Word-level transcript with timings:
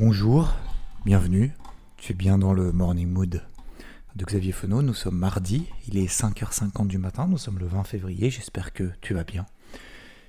Bonjour, 0.00 0.54
bienvenue. 1.04 1.50
Tu 1.96 2.12
es 2.12 2.14
bien 2.14 2.38
dans 2.38 2.52
le 2.52 2.70
morning 2.70 3.08
mood 3.08 3.42
de 4.14 4.24
Xavier 4.24 4.52
Fenot. 4.52 4.80
Nous 4.80 4.94
sommes 4.94 5.18
mardi, 5.18 5.66
il 5.88 5.98
est 5.98 6.06
5h50 6.06 6.86
du 6.86 6.98
matin, 6.98 7.26
nous 7.26 7.36
sommes 7.36 7.58
le 7.58 7.66
20 7.66 7.82
février. 7.82 8.30
J'espère 8.30 8.72
que 8.72 8.92
tu 9.00 9.12
vas 9.12 9.24
bien. 9.24 9.44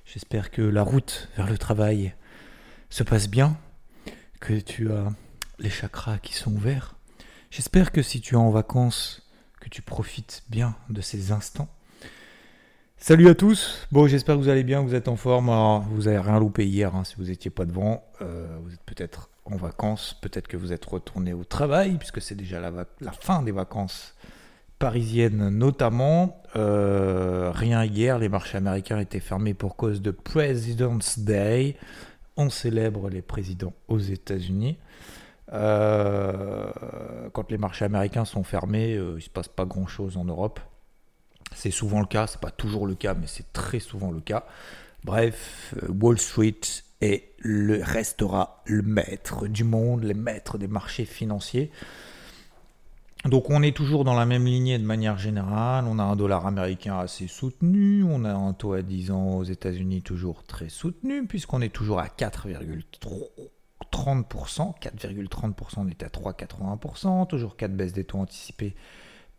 J'espère 0.04 0.50
que 0.50 0.60
la 0.60 0.82
route 0.82 1.28
vers 1.36 1.48
le 1.48 1.56
travail 1.56 2.16
se 2.88 3.04
passe 3.04 3.28
bien, 3.28 3.56
que 4.40 4.54
tu 4.54 4.90
as 4.90 5.12
les 5.60 5.70
chakras 5.70 6.18
qui 6.18 6.34
sont 6.34 6.52
ouverts. 6.52 6.96
J'espère 7.52 7.92
que 7.92 8.02
si 8.02 8.20
tu 8.20 8.34
es 8.34 8.38
en 8.38 8.50
vacances, 8.50 9.22
que 9.60 9.68
tu 9.68 9.82
profites 9.82 10.42
bien 10.48 10.74
de 10.88 11.00
ces 11.00 11.30
instants. 11.30 11.68
Salut 12.96 13.28
à 13.28 13.36
tous. 13.36 13.86
Bon, 13.92 14.08
j'espère 14.08 14.34
que 14.34 14.40
vous 14.40 14.48
allez 14.48 14.64
bien, 14.64 14.82
vous 14.82 14.96
êtes 14.96 15.06
en 15.06 15.16
forme. 15.16 15.48
Vous 15.92 16.08
avez 16.08 16.18
rien 16.18 16.40
loupé 16.40 16.66
hier, 16.66 16.96
hein, 16.96 17.04
si 17.04 17.14
vous 17.16 17.26
n'étiez 17.26 17.52
pas 17.52 17.66
devant. 17.66 18.02
Euh, 18.20 18.58
vous 18.64 18.74
êtes 18.74 18.82
peut-être 18.82 19.30
en 19.52 19.56
vacances, 19.56 20.16
peut-être 20.20 20.48
que 20.48 20.56
vous 20.56 20.72
êtes 20.72 20.84
retourné 20.84 21.32
au 21.32 21.44
travail, 21.44 21.96
puisque 21.96 22.20
c'est 22.20 22.34
déjà 22.34 22.60
la, 22.60 23.12
fin 23.12 23.42
des 23.42 23.52
vacances 23.52 24.14
parisiennes 24.78 25.48
notamment. 25.50 26.42
Euh, 26.56 27.50
rien 27.54 27.84
hier, 27.84 28.18
les 28.18 28.28
marchés 28.28 28.58
américains 28.58 28.98
étaient 28.98 29.20
fermés 29.20 29.54
pour 29.54 29.76
cause 29.76 30.00
de 30.02 30.10
President's 30.10 31.18
Day. 31.18 31.76
On 32.36 32.50
célèbre 32.50 33.10
les 33.10 33.22
présidents 33.22 33.74
aux 33.88 33.98
États-Unis. 33.98 34.78
Euh, 35.52 36.70
quand 37.32 37.50
les 37.50 37.58
marchés 37.58 37.84
américains 37.84 38.24
sont 38.24 38.44
fermés, 38.44 38.92
il 38.92 39.14
ne 39.14 39.20
se 39.20 39.30
passe 39.30 39.48
pas 39.48 39.64
grand-chose 39.64 40.16
en 40.16 40.24
Europe. 40.24 40.60
C'est 41.54 41.70
souvent 41.70 42.00
le 42.00 42.06
cas, 42.06 42.26
c'est 42.26 42.40
pas 42.40 42.50
toujours 42.50 42.86
le 42.86 42.94
cas, 42.94 43.14
mais 43.14 43.26
c'est 43.26 43.52
très 43.52 43.80
souvent 43.80 44.10
le 44.10 44.20
cas. 44.20 44.44
Bref, 45.04 45.74
euh, 45.82 45.88
Wall 45.88 46.18
Street 46.18 46.60
est 47.00 47.30
le, 47.38 47.82
restera 47.82 48.62
le 48.66 48.82
maître 48.82 49.46
du 49.46 49.64
monde, 49.64 50.04
le 50.04 50.14
maître 50.14 50.58
des 50.58 50.68
marchés 50.68 51.04
financiers. 51.04 51.70
Donc 53.26 53.50
on 53.50 53.62
est 53.62 53.76
toujours 53.76 54.04
dans 54.04 54.14
la 54.14 54.24
même 54.24 54.46
lignée 54.46 54.78
de 54.78 54.84
manière 54.84 55.18
générale. 55.18 55.84
On 55.86 55.98
a 55.98 56.02
un 56.02 56.16
dollar 56.16 56.46
américain 56.46 56.98
assez 56.98 57.26
soutenu, 57.26 58.02
on 58.02 58.24
a 58.24 58.32
un 58.32 58.54
taux 58.54 58.72
à 58.72 58.82
10 58.82 59.10
ans 59.10 59.36
aux 59.36 59.44
États-Unis 59.44 60.02
toujours 60.02 60.44
très 60.44 60.70
soutenu, 60.70 61.26
puisqu'on 61.26 61.60
est 61.60 61.68
toujours 61.68 62.00
à 62.00 62.06
4,30%. 62.06 63.24
4,30%, 63.92 65.74
on 65.76 65.88
est 65.88 66.02
à 66.02 66.08
3,80%, 66.08 67.26
toujours 67.26 67.56
4 67.56 67.72
baisses 67.72 67.92
des 67.92 68.04
taux 68.04 68.18
anticipés 68.18 68.74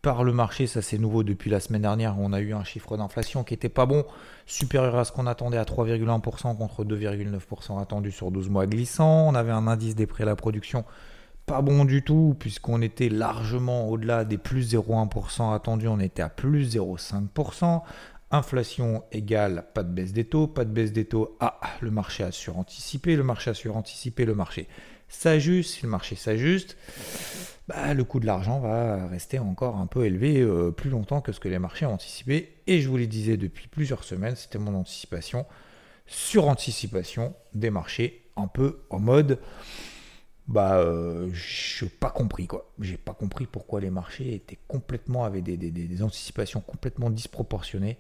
par 0.02 0.24
le 0.24 0.34
marché, 0.34 0.68
ça 0.68 0.82
c'est 0.82 0.98
nouveau 0.98 1.24
depuis 1.24 1.50
la 1.50 1.60
semaine 1.60 1.84
dernière, 1.84 2.16
on 2.20 2.34
a 2.34 2.40
eu 2.40 2.54
un 2.54 2.64
chiffre 2.64 2.98
d'inflation 2.98 3.44
qui 3.44 3.54
était 3.54 3.70
pas 3.70 3.86
bon, 3.86 4.06
supérieur 4.46 4.96
à 4.96 5.06
ce 5.06 5.12
qu'on 5.12 5.28
attendait 5.28 5.58
à 5.58 5.64
3,1% 5.64 6.58
contre 6.58 6.84
2,9% 6.84 7.82
attendu 7.82 8.12
sur 8.12 8.32
12 8.32 8.50
mois 8.50 8.66
glissants. 8.66 9.28
On 9.28 9.36
avait 9.36 9.52
un 9.52 9.68
indice 9.68 9.96
des 9.96 10.08
prix 10.08 10.24
à 10.24 10.26
la 10.26 10.36
production 10.36 10.86
pas 11.46 11.62
bon 11.62 11.86
du 11.86 12.04
tout, 12.04 12.36
puisqu'on 12.40 12.82
était 12.82 13.10
largement 13.10 13.90
au-delà 13.90 14.26
des 14.26 14.38
plus 14.38 14.74
0,1% 14.74 15.54
attendus, 15.54 15.88
on 15.88 16.00
était 16.00 16.22
à 16.22 16.30
plus 16.30 16.76
0,5%. 16.76 17.82
Inflation 18.34 19.04
égale 19.12 19.66
pas 19.74 19.84
de 19.84 19.90
baisse 19.90 20.14
des 20.14 20.24
taux, 20.24 20.48
pas 20.48 20.64
de 20.64 20.70
baisse 20.70 20.94
des 20.94 21.06
taux, 21.06 21.36
ah, 21.42 21.60
le 21.82 21.92
marché 21.92 22.24
a 22.24 22.32
suranticipé, 22.32 23.18
le 23.18 23.24
marché 23.24 23.50
a 23.50 23.54
suranticipé, 23.54 24.24
le 24.24 24.36
marché 24.36 24.70
s'ajuste, 25.12 25.76
si 25.76 25.84
le 25.84 25.90
marché 25.90 26.16
s'ajuste, 26.16 26.78
bah, 27.68 27.94
le 27.94 28.04
coût 28.04 28.20
de 28.20 28.26
l'argent 28.26 28.60
va 28.60 29.08
rester 29.08 29.40
encore 29.40 29.78
un 29.78 29.88
peu 29.88 30.06
élevé 30.06 30.42
euh, 30.42 30.72
plus 30.72 30.90
longtemps 30.90 31.22
que 31.22 31.32
ce 31.32 31.40
que 31.40 31.48
les 31.48 31.60
marchés 31.60 31.86
ont 31.86 31.94
anticipé. 31.94 32.56
Et 32.68 32.82
je 32.82 32.90
vous 32.90 32.98
le 32.98 33.08
disais 33.08 33.38
depuis 33.38 33.68
plusieurs 33.68 34.04
semaines, 34.04 34.36
c'était 34.36 34.60
mon 34.60 34.76
anticipation, 34.76 35.46
sur-anticipation 36.08 37.34
des 37.54 37.70
marchés, 37.70 38.26
un 38.36 38.48
peu 38.48 38.82
en 38.90 39.00
mode, 39.00 39.40
bah, 40.48 40.78
euh, 40.78 41.30
je 41.34 41.86
n'ai 41.86 41.92
pas 41.92 42.10
compris 42.10 42.48
quoi. 42.48 42.72
J'ai 42.80 42.98
pas 42.98 43.14
compris 43.14 43.46
pourquoi 43.46 43.80
les 43.80 43.90
marchés 43.90 44.34
étaient 44.34 44.60
complètement, 44.68 45.24
avaient 45.24 45.42
des, 45.42 45.58
des 45.58 46.04
anticipations 46.04 46.62
complètement 46.62 47.10
disproportionnées 47.10 47.98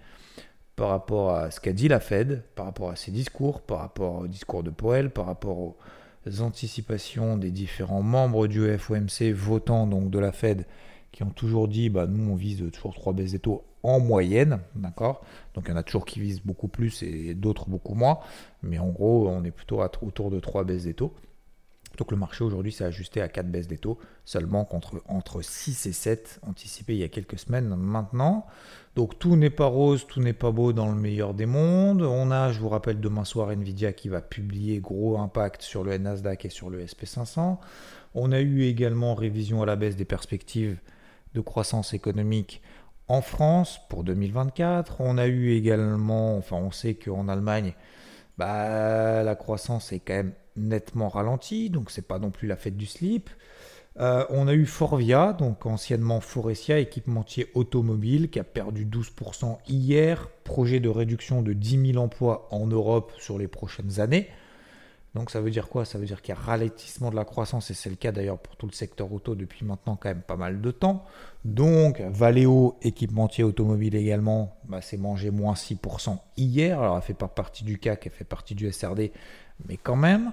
par 0.75 0.89
rapport 0.89 1.35
à 1.35 1.51
ce 1.51 1.59
qu'a 1.59 1.73
dit 1.73 1.87
la 1.87 1.99
Fed, 1.99 2.43
par 2.55 2.65
rapport 2.65 2.89
à 2.89 2.95
ses 2.95 3.11
discours, 3.11 3.61
par 3.61 3.79
rapport 3.79 4.15
au 4.15 4.27
discours 4.27 4.63
de 4.63 4.71
Powell, 4.71 5.11
par 5.11 5.27
rapport 5.27 5.59
au 5.59 5.77
anticipations 6.39 7.37
des 7.37 7.51
différents 7.51 8.03
membres 8.03 8.47
du 8.47 8.77
FOMC 8.77 9.31
votant 9.33 9.87
donc 9.87 10.09
de 10.09 10.19
la 10.19 10.31
Fed 10.31 10.65
qui 11.11 11.23
ont 11.23 11.29
toujours 11.29 11.67
dit 11.67 11.89
bah 11.89 12.07
nous 12.07 12.31
on 12.31 12.35
vise 12.35 12.63
toujours 12.71 12.93
3 12.93 13.13
baisses 13.13 13.31
des 13.31 13.39
taux 13.39 13.63
en 13.83 13.99
moyenne, 13.99 14.59
d'accord? 14.75 15.25
Donc 15.55 15.65
il 15.67 15.71
y 15.71 15.73
en 15.73 15.77
a 15.77 15.83
toujours 15.83 16.05
qui 16.05 16.19
visent 16.19 16.41
beaucoup 16.43 16.67
plus 16.67 17.01
et 17.03 17.33
d'autres 17.33 17.67
beaucoup 17.67 17.95
moins, 17.95 18.19
mais 18.61 18.77
en 18.77 18.89
gros 18.89 19.27
on 19.27 19.43
est 19.43 19.51
plutôt 19.51 19.81
autour 20.01 20.29
de 20.29 20.39
3 20.39 20.63
baisses 20.63 20.83
des 20.83 20.93
taux. 20.93 21.13
Donc 21.97 22.11
le 22.11 22.17
marché 22.17 22.43
aujourd'hui 22.43 22.71
s'est 22.71 22.85
ajusté 22.85 23.21
à 23.21 23.27
4 23.27 23.47
baisses 23.47 23.67
des 23.67 23.77
taux, 23.77 23.99
seulement 24.25 24.65
contre, 24.65 25.01
entre 25.07 25.41
6 25.41 25.85
et 25.85 25.91
7 25.91 26.39
anticipés 26.47 26.93
il 26.93 26.99
y 26.99 27.03
a 27.03 27.09
quelques 27.09 27.37
semaines 27.37 27.75
maintenant. 27.75 28.45
Donc 28.95 29.19
tout 29.19 29.35
n'est 29.35 29.49
pas 29.49 29.65
rose, 29.65 30.05
tout 30.07 30.21
n'est 30.21 30.33
pas 30.33 30.51
beau 30.51 30.73
dans 30.73 30.89
le 30.89 30.95
meilleur 30.95 31.33
des 31.33 31.45
mondes. 31.45 32.01
On 32.01 32.31
a, 32.31 32.51
je 32.51 32.59
vous 32.59 32.69
rappelle, 32.69 32.99
demain 32.99 33.25
soir 33.25 33.51
Nvidia 33.51 33.93
qui 33.93 34.09
va 34.09 34.21
publier 34.21 34.79
gros 34.79 35.17
impact 35.17 35.61
sur 35.61 35.83
le 35.83 35.97
Nasdaq 35.97 36.45
et 36.45 36.49
sur 36.49 36.69
le 36.69 36.83
SP500. 36.83 37.57
On 38.15 38.31
a 38.31 38.39
eu 38.39 38.63
également 38.63 39.15
révision 39.15 39.61
à 39.61 39.65
la 39.65 39.75
baisse 39.75 39.95
des 39.95 40.05
perspectives 40.05 40.77
de 41.33 41.41
croissance 41.41 41.93
économique 41.93 42.61
en 43.07 43.21
France 43.21 43.79
pour 43.89 44.03
2024. 44.03 44.97
On 44.99 45.17
a 45.17 45.27
eu 45.27 45.51
également, 45.51 46.37
enfin 46.37 46.57
on 46.57 46.71
sait 46.71 46.95
qu'en 46.95 47.27
Allemagne, 47.27 47.73
bah, 48.37 49.23
la 49.23 49.35
croissance 49.35 49.91
est 49.91 49.99
quand 49.99 50.13
même 50.13 50.33
nettement 50.55 51.09
ralenti, 51.09 51.69
donc 51.69 51.91
c'est 51.91 52.07
pas 52.07 52.19
non 52.19 52.31
plus 52.31 52.47
la 52.47 52.55
fête 52.55 52.77
du 52.77 52.85
slip. 52.85 53.29
Euh, 53.99 54.25
on 54.29 54.47
a 54.47 54.53
eu 54.53 54.65
Forvia, 54.65 55.33
donc 55.33 55.65
anciennement 55.65 56.21
Forestia, 56.21 56.79
équipementier 56.79 57.49
automobile, 57.55 58.29
qui 58.29 58.39
a 58.39 58.43
perdu 58.43 58.85
12% 58.85 59.57
hier. 59.67 60.29
Projet 60.43 60.79
de 60.79 60.89
réduction 60.89 61.41
de 61.41 61.53
10 61.53 61.93
000 61.93 62.03
emplois 62.03 62.47
en 62.51 62.67
Europe 62.67 63.11
sur 63.17 63.37
les 63.37 63.47
prochaines 63.47 63.99
années. 63.99 64.29
Donc 65.13 65.29
ça 65.29 65.41
veut 65.41 65.51
dire 65.51 65.67
quoi? 65.67 65.83
Ça 65.83 65.97
veut 65.97 66.05
dire 66.05 66.21
qu'il 66.21 66.33
y 66.33 66.37
a 66.37 66.41
ralentissement 66.41 67.09
de 67.09 67.17
la 67.17 67.25
croissance, 67.25 67.69
et 67.69 67.73
c'est 67.73 67.89
le 67.89 67.97
cas 67.97 68.13
d'ailleurs 68.13 68.39
pour 68.39 68.55
tout 68.55 68.65
le 68.65 68.71
secteur 68.71 69.11
auto 69.11 69.35
depuis 69.35 69.65
maintenant 69.65 69.97
quand 69.97 70.07
même 70.07 70.21
pas 70.21 70.37
mal 70.37 70.61
de 70.61 70.71
temps. 70.71 71.03
Donc 71.43 71.99
Valeo, 71.99 72.77
équipementier 72.81 73.43
automobile 73.43 73.95
également, 73.95 74.55
bah, 74.69 74.79
c'est 74.81 74.97
mangé 74.97 75.29
moins 75.29 75.53
6% 75.53 76.17
hier. 76.37 76.79
Alors 76.79 76.95
elle 76.95 77.03
fait 77.03 77.13
pas 77.13 77.27
partie 77.27 77.65
du 77.65 77.77
CAC, 77.77 78.05
elle 78.05 78.13
fait 78.13 78.23
partie 78.23 78.55
du 78.55 78.71
SRD, 78.71 79.11
mais 79.67 79.77
quand 79.77 79.95
même. 79.95 80.31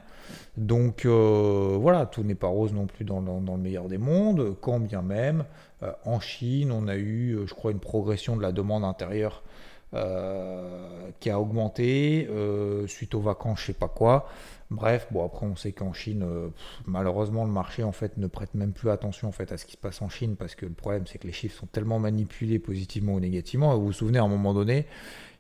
Donc 0.57 1.07
euh, 1.07 1.77
voilà, 1.81 2.07
tout 2.07 2.25
n'est 2.25 2.35
pas 2.35 2.49
rose 2.49 2.73
non 2.73 2.87
plus 2.87 3.05
dans, 3.05 3.21
le 3.21 3.57
meilleur 3.57 3.89
des 3.89 3.99
mondes, 3.99 4.57
quand 4.61 4.81
bien 4.81 5.03
même 5.03 5.45
euh, 5.83 5.93
en 6.05 6.21
Chine, 6.21 6.73
on 6.73 6.89
a 6.89 6.97
eu, 6.97 7.35
euh, 7.35 7.47
je 7.47 7.55
crois, 7.55 7.71
une 7.71 7.79
progression 7.79 8.37
de 8.37 8.43
la 8.43 8.53
demande 8.53 8.85
intérieure 8.85 9.43
qui 11.19 11.31
a 11.31 11.41
augmenté 11.41 12.29
suite 12.89 13.15
aux 13.15 13.23
vacances, 13.23 13.61
je 13.61 13.67
sais 13.69 13.73
pas 13.73 13.89
quoi. 13.89 14.29
Bref, 14.71 15.07
bon 15.11 15.25
après 15.25 15.47
on 15.47 15.57
sait 15.57 15.73
qu'en 15.73 15.95
Chine, 15.95 16.27
malheureusement 16.85 17.47
le 17.47 17.51
marché 17.51 17.83
en 17.85 17.93
fait 17.93 18.19
ne 18.19 18.27
prête 18.27 18.53
même 18.53 18.73
plus 18.73 18.91
attention 18.91 19.29
en 19.29 19.33
fait 19.33 19.51
à 19.51 19.57
ce 19.57 19.65
qui 19.65 19.73
se 19.73 19.79
passe 19.79 20.03
en 20.03 20.11
Chine 20.11 20.37
parce 20.37 20.55
que 20.55 20.67
le 20.67 20.73
problème 20.73 21.07
c'est 21.07 21.17
que 21.17 21.27
les 21.27 21.33
chiffres 21.33 21.59
sont 21.59 21.67
tellement 21.67 21.99
manipulés 21.99 22.59
positivement 22.59 23.15
ou 23.15 23.21
négativement. 23.21 23.73
Et 23.73 23.77
vous 23.77 23.87
vous 23.87 23.93
souvenez 23.95 24.19
à 24.19 24.25
un 24.25 24.29
moment 24.29 24.53
donné, 24.53 24.85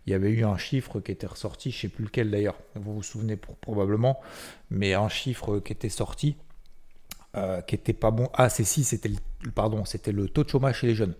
il 0.08 0.12
y 0.12 0.14
avait 0.14 0.30
eu 0.30 0.42
un 0.42 0.56
chiffre 0.56 1.00
qui 1.00 1.12
était 1.12 1.26
ressorti, 1.26 1.70
je 1.70 1.76
ne 1.76 1.80
sais 1.82 1.88
plus 1.88 2.04
lequel 2.04 2.30
d'ailleurs, 2.30 2.56
vous 2.76 2.94
vous 2.94 3.02
souvenez 3.02 3.36
probablement, 3.36 4.18
mais 4.70 4.94
un 4.94 5.10
chiffre 5.10 5.58
qui 5.58 5.74
était 5.74 5.90
sorti, 5.90 6.36
euh, 7.36 7.60
qui 7.60 7.74
était 7.74 7.92
pas 7.92 8.10
bon. 8.10 8.30
Ah, 8.32 8.48
c'est 8.48 8.64
si, 8.64 8.84
c'était 8.84 9.10
le, 9.10 9.50
pardon, 9.50 9.84
c'était 9.84 10.12
le 10.12 10.30
taux 10.30 10.44
de 10.44 10.48
chômage 10.48 10.78
chez 10.78 10.86
les 10.86 10.94
jeunes. 10.94 11.12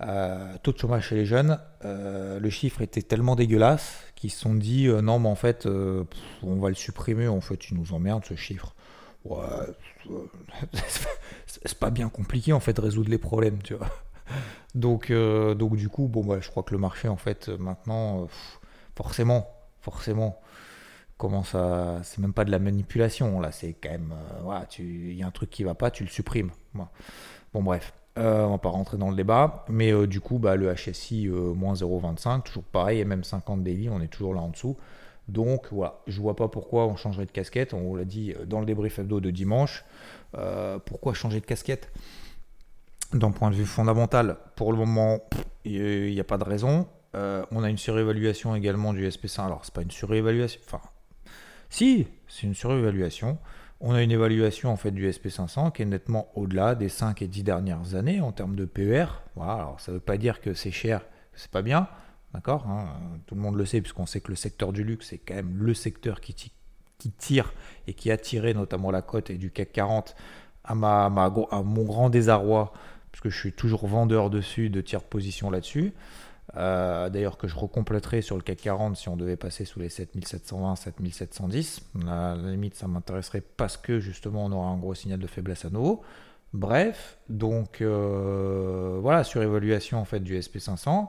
Euh, 0.00 0.56
taux 0.62 0.72
de 0.72 0.78
chômage 0.78 1.08
chez 1.08 1.14
les 1.14 1.26
jeunes, 1.26 1.60
euh, 1.84 2.40
le 2.40 2.48
chiffre 2.48 2.80
était 2.80 3.02
tellement 3.02 3.36
dégueulasse 3.36 3.98
qu'ils 4.16 4.30
se 4.30 4.40
sont 4.40 4.54
dit 4.54 4.88
non, 4.88 5.18
mais 5.18 5.28
en 5.28 5.34
fait, 5.34 5.66
on 5.66 6.56
va 6.56 6.70
le 6.70 6.74
supprimer. 6.74 7.28
En 7.28 7.42
fait, 7.42 7.58
tu 7.58 7.74
nous 7.74 7.92
emmerdes 7.92 8.24
ce 8.24 8.34
chiffre. 8.34 8.74
Ouais, 9.26 9.44
c'est 11.44 11.78
pas 11.78 11.90
bien 11.90 12.08
compliqué 12.08 12.54
en 12.54 12.60
fait 12.60 12.72
de 12.72 12.80
résoudre 12.80 13.10
les 13.10 13.18
problèmes, 13.18 13.62
tu 13.62 13.74
vois. 13.74 13.90
Donc, 14.74 15.10
euh, 15.10 15.54
donc 15.54 15.76
du 15.76 15.88
coup, 15.88 16.08
bon, 16.08 16.24
bah, 16.24 16.38
je 16.40 16.48
crois 16.48 16.62
que 16.62 16.72
le 16.72 16.78
marché, 16.78 17.08
en 17.08 17.16
fait, 17.16 17.48
maintenant, 17.48 18.22
euh, 18.22 18.26
forcément, 18.94 19.48
forcément, 19.80 20.40
comment 21.20 21.44
ça. 21.44 22.00
C'est 22.02 22.18
même 22.18 22.32
pas 22.32 22.44
de 22.44 22.50
la 22.50 22.58
manipulation, 22.58 23.38
là, 23.40 23.52
c'est 23.52 23.74
quand 23.74 23.90
même. 23.90 24.12
Euh, 24.12 24.40
voilà, 24.42 24.66
il 24.78 25.14
y 25.14 25.22
a 25.22 25.26
un 25.26 25.30
truc 25.30 25.50
qui 25.50 25.62
va 25.62 25.74
pas, 25.74 25.90
tu 25.90 26.02
le 26.02 26.08
supprimes. 26.10 26.50
Bon, 26.74 27.62
bref. 27.62 27.92
Euh, 28.18 28.44
on 28.44 28.50
va 28.50 28.58
pas 28.58 28.70
rentrer 28.70 28.98
dans 28.98 29.08
le 29.08 29.14
débat, 29.14 29.64
mais 29.68 29.92
euh, 29.92 30.06
du 30.06 30.20
coup, 30.20 30.38
bah, 30.38 30.56
le 30.56 30.74
HSI 30.74 31.28
moins 31.28 31.74
0,25, 31.74 32.42
toujours 32.42 32.64
pareil, 32.64 32.98
et 32.98 33.04
même 33.04 33.22
50 33.22 33.62
daily, 33.62 33.88
on 33.88 34.00
est 34.00 34.08
toujours 34.08 34.34
là 34.34 34.40
en 34.40 34.48
dessous. 34.48 34.76
Donc 35.28 35.68
voilà, 35.70 36.00
je 36.08 36.20
vois 36.20 36.34
pas 36.34 36.48
pourquoi 36.48 36.86
on 36.86 36.96
changerait 36.96 37.26
de 37.26 37.30
casquette. 37.30 37.72
On 37.72 37.94
l'a 37.94 38.04
dit 38.04 38.34
dans 38.46 38.58
le 38.58 38.66
débrief 38.66 38.98
hebdo 38.98 39.20
de 39.20 39.30
dimanche. 39.30 39.84
pourquoi 40.86 41.14
changer 41.14 41.40
de 41.40 41.46
casquette? 41.46 41.92
D'un 43.12 43.32
point 43.32 43.50
de 43.50 43.56
vue 43.56 43.66
fondamental, 43.66 44.36
pour 44.54 44.72
le 44.72 44.78
moment, 44.78 45.18
il 45.64 46.12
n'y 46.12 46.20
a 46.20 46.24
pas 46.24 46.38
de 46.38 46.44
raison. 46.44 46.86
on 47.14 47.62
a 47.62 47.68
une 47.68 47.78
surévaluation 47.78 48.54
également 48.54 48.92
du 48.92 49.06
SP5. 49.06 49.46
Alors, 49.46 49.64
c'est 49.64 49.74
pas 49.74 49.82
une 49.82 49.90
surévaluation. 49.90 50.60
Enfin, 50.64 50.80
si, 51.70 52.08
c'est 52.28 52.46
une 52.46 52.54
surévaluation. 52.54 53.38
On 53.80 53.94
a 53.94 54.02
une 54.02 54.10
évaluation 54.10 54.70
en 54.70 54.76
fait 54.76 54.90
du 54.90 55.08
SP500 55.08 55.72
qui 55.72 55.82
est 55.82 55.86
nettement 55.86 56.28
au-delà 56.34 56.74
des 56.74 56.90
5 56.90 57.22
et 57.22 57.28
10 57.28 57.44
dernières 57.44 57.94
années 57.94 58.20
en 58.20 58.30
termes 58.30 58.54
de 58.54 58.66
PER. 58.66 59.06
Voilà, 59.36 59.54
alors 59.54 59.80
ça 59.80 59.90
ne 59.90 59.96
veut 59.96 60.02
pas 60.02 60.18
dire 60.18 60.42
que 60.42 60.52
c'est 60.52 60.70
cher, 60.70 61.00
que 61.32 61.40
c'est 61.40 61.50
pas 61.50 61.62
bien, 61.62 61.88
d'accord 62.34 62.66
hein. 62.68 62.88
Tout 63.26 63.36
le 63.36 63.40
monde 63.40 63.56
le 63.56 63.64
sait 63.64 63.80
puisqu'on 63.80 64.04
sait 64.04 64.20
que 64.20 64.28
le 64.28 64.36
secteur 64.36 64.74
du 64.74 64.84
luxe 64.84 65.14
est 65.14 65.18
quand 65.18 65.34
même 65.34 65.56
le 65.56 65.72
secteur 65.72 66.20
qui, 66.20 66.34
qui 66.34 67.10
tire 67.12 67.54
et 67.86 67.94
qui 67.94 68.10
a 68.10 68.18
tiré 68.18 68.52
notamment 68.52 68.90
la 68.90 69.00
cote 69.00 69.30
et 69.30 69.38
du 69.38 69.50
CAC 69.50 69.72
40 69.72 70.14
à, 70.64 70.74
ma, 70.74 71.06
à 71.06 71.62
mon 71.62 71.84
grand 71.84 72.10
désarroi, 72.10 72.74
puisque 73.12 73.28
je 73.28 73.38
suis 73.38 73.52
toujours 73.52 73.86
vendeur 73.86 74.30
dessus, 74.30 74.70
de 74.70 74.80
tiers 74.80 75.02
position 75.02 75.50
là-dessus. 75.50 75.92
Euh, 76.56 77.08
d'ailleurs, 77.10 77.38
que 77.38 77.46
je 77.46 77.56
recompléterai 77.56 78.22
sur 78.22 78.36
le 78.36 78.42
CAC 78.42 78.58
40 78.58 78.96
si 78.96 79.08
on 79.08 79.16
devait 79.16 79.36
passer 79.36 79.64
sous 79.64 79.78
les 79.78 79.88
7720, 79.88 80.76
7710. 80.76 81.82
À 82.08 82.34
la 82.34 82.50
limite, 82.50 82.74
ça 82.74 82.88
m'intéresserait 82.88 83.42
parce 83.56 83.76
que 83.76 84.00
justement, 84.00 84.46
on 84.46 84.52
aura 84.52 84.68
un 84.68 84.76
gros 84.76 84.94
signal 84.94 85.20
de 85.20 85.26
faiblesse 85.26 85.64
à 85.64 85.70
nouveau. 85.70 86.02
Bref, 86.52 87.18
donc 87.28 87.80
euh, 87.80 88.98
voilà, 89.00 89.22
sur 89.22 89.42
évaluation 89.42 90.00
en 90.00 90.04
fait 90.04 90.20
du 90.20 90.36
SP500. 90.36 91.08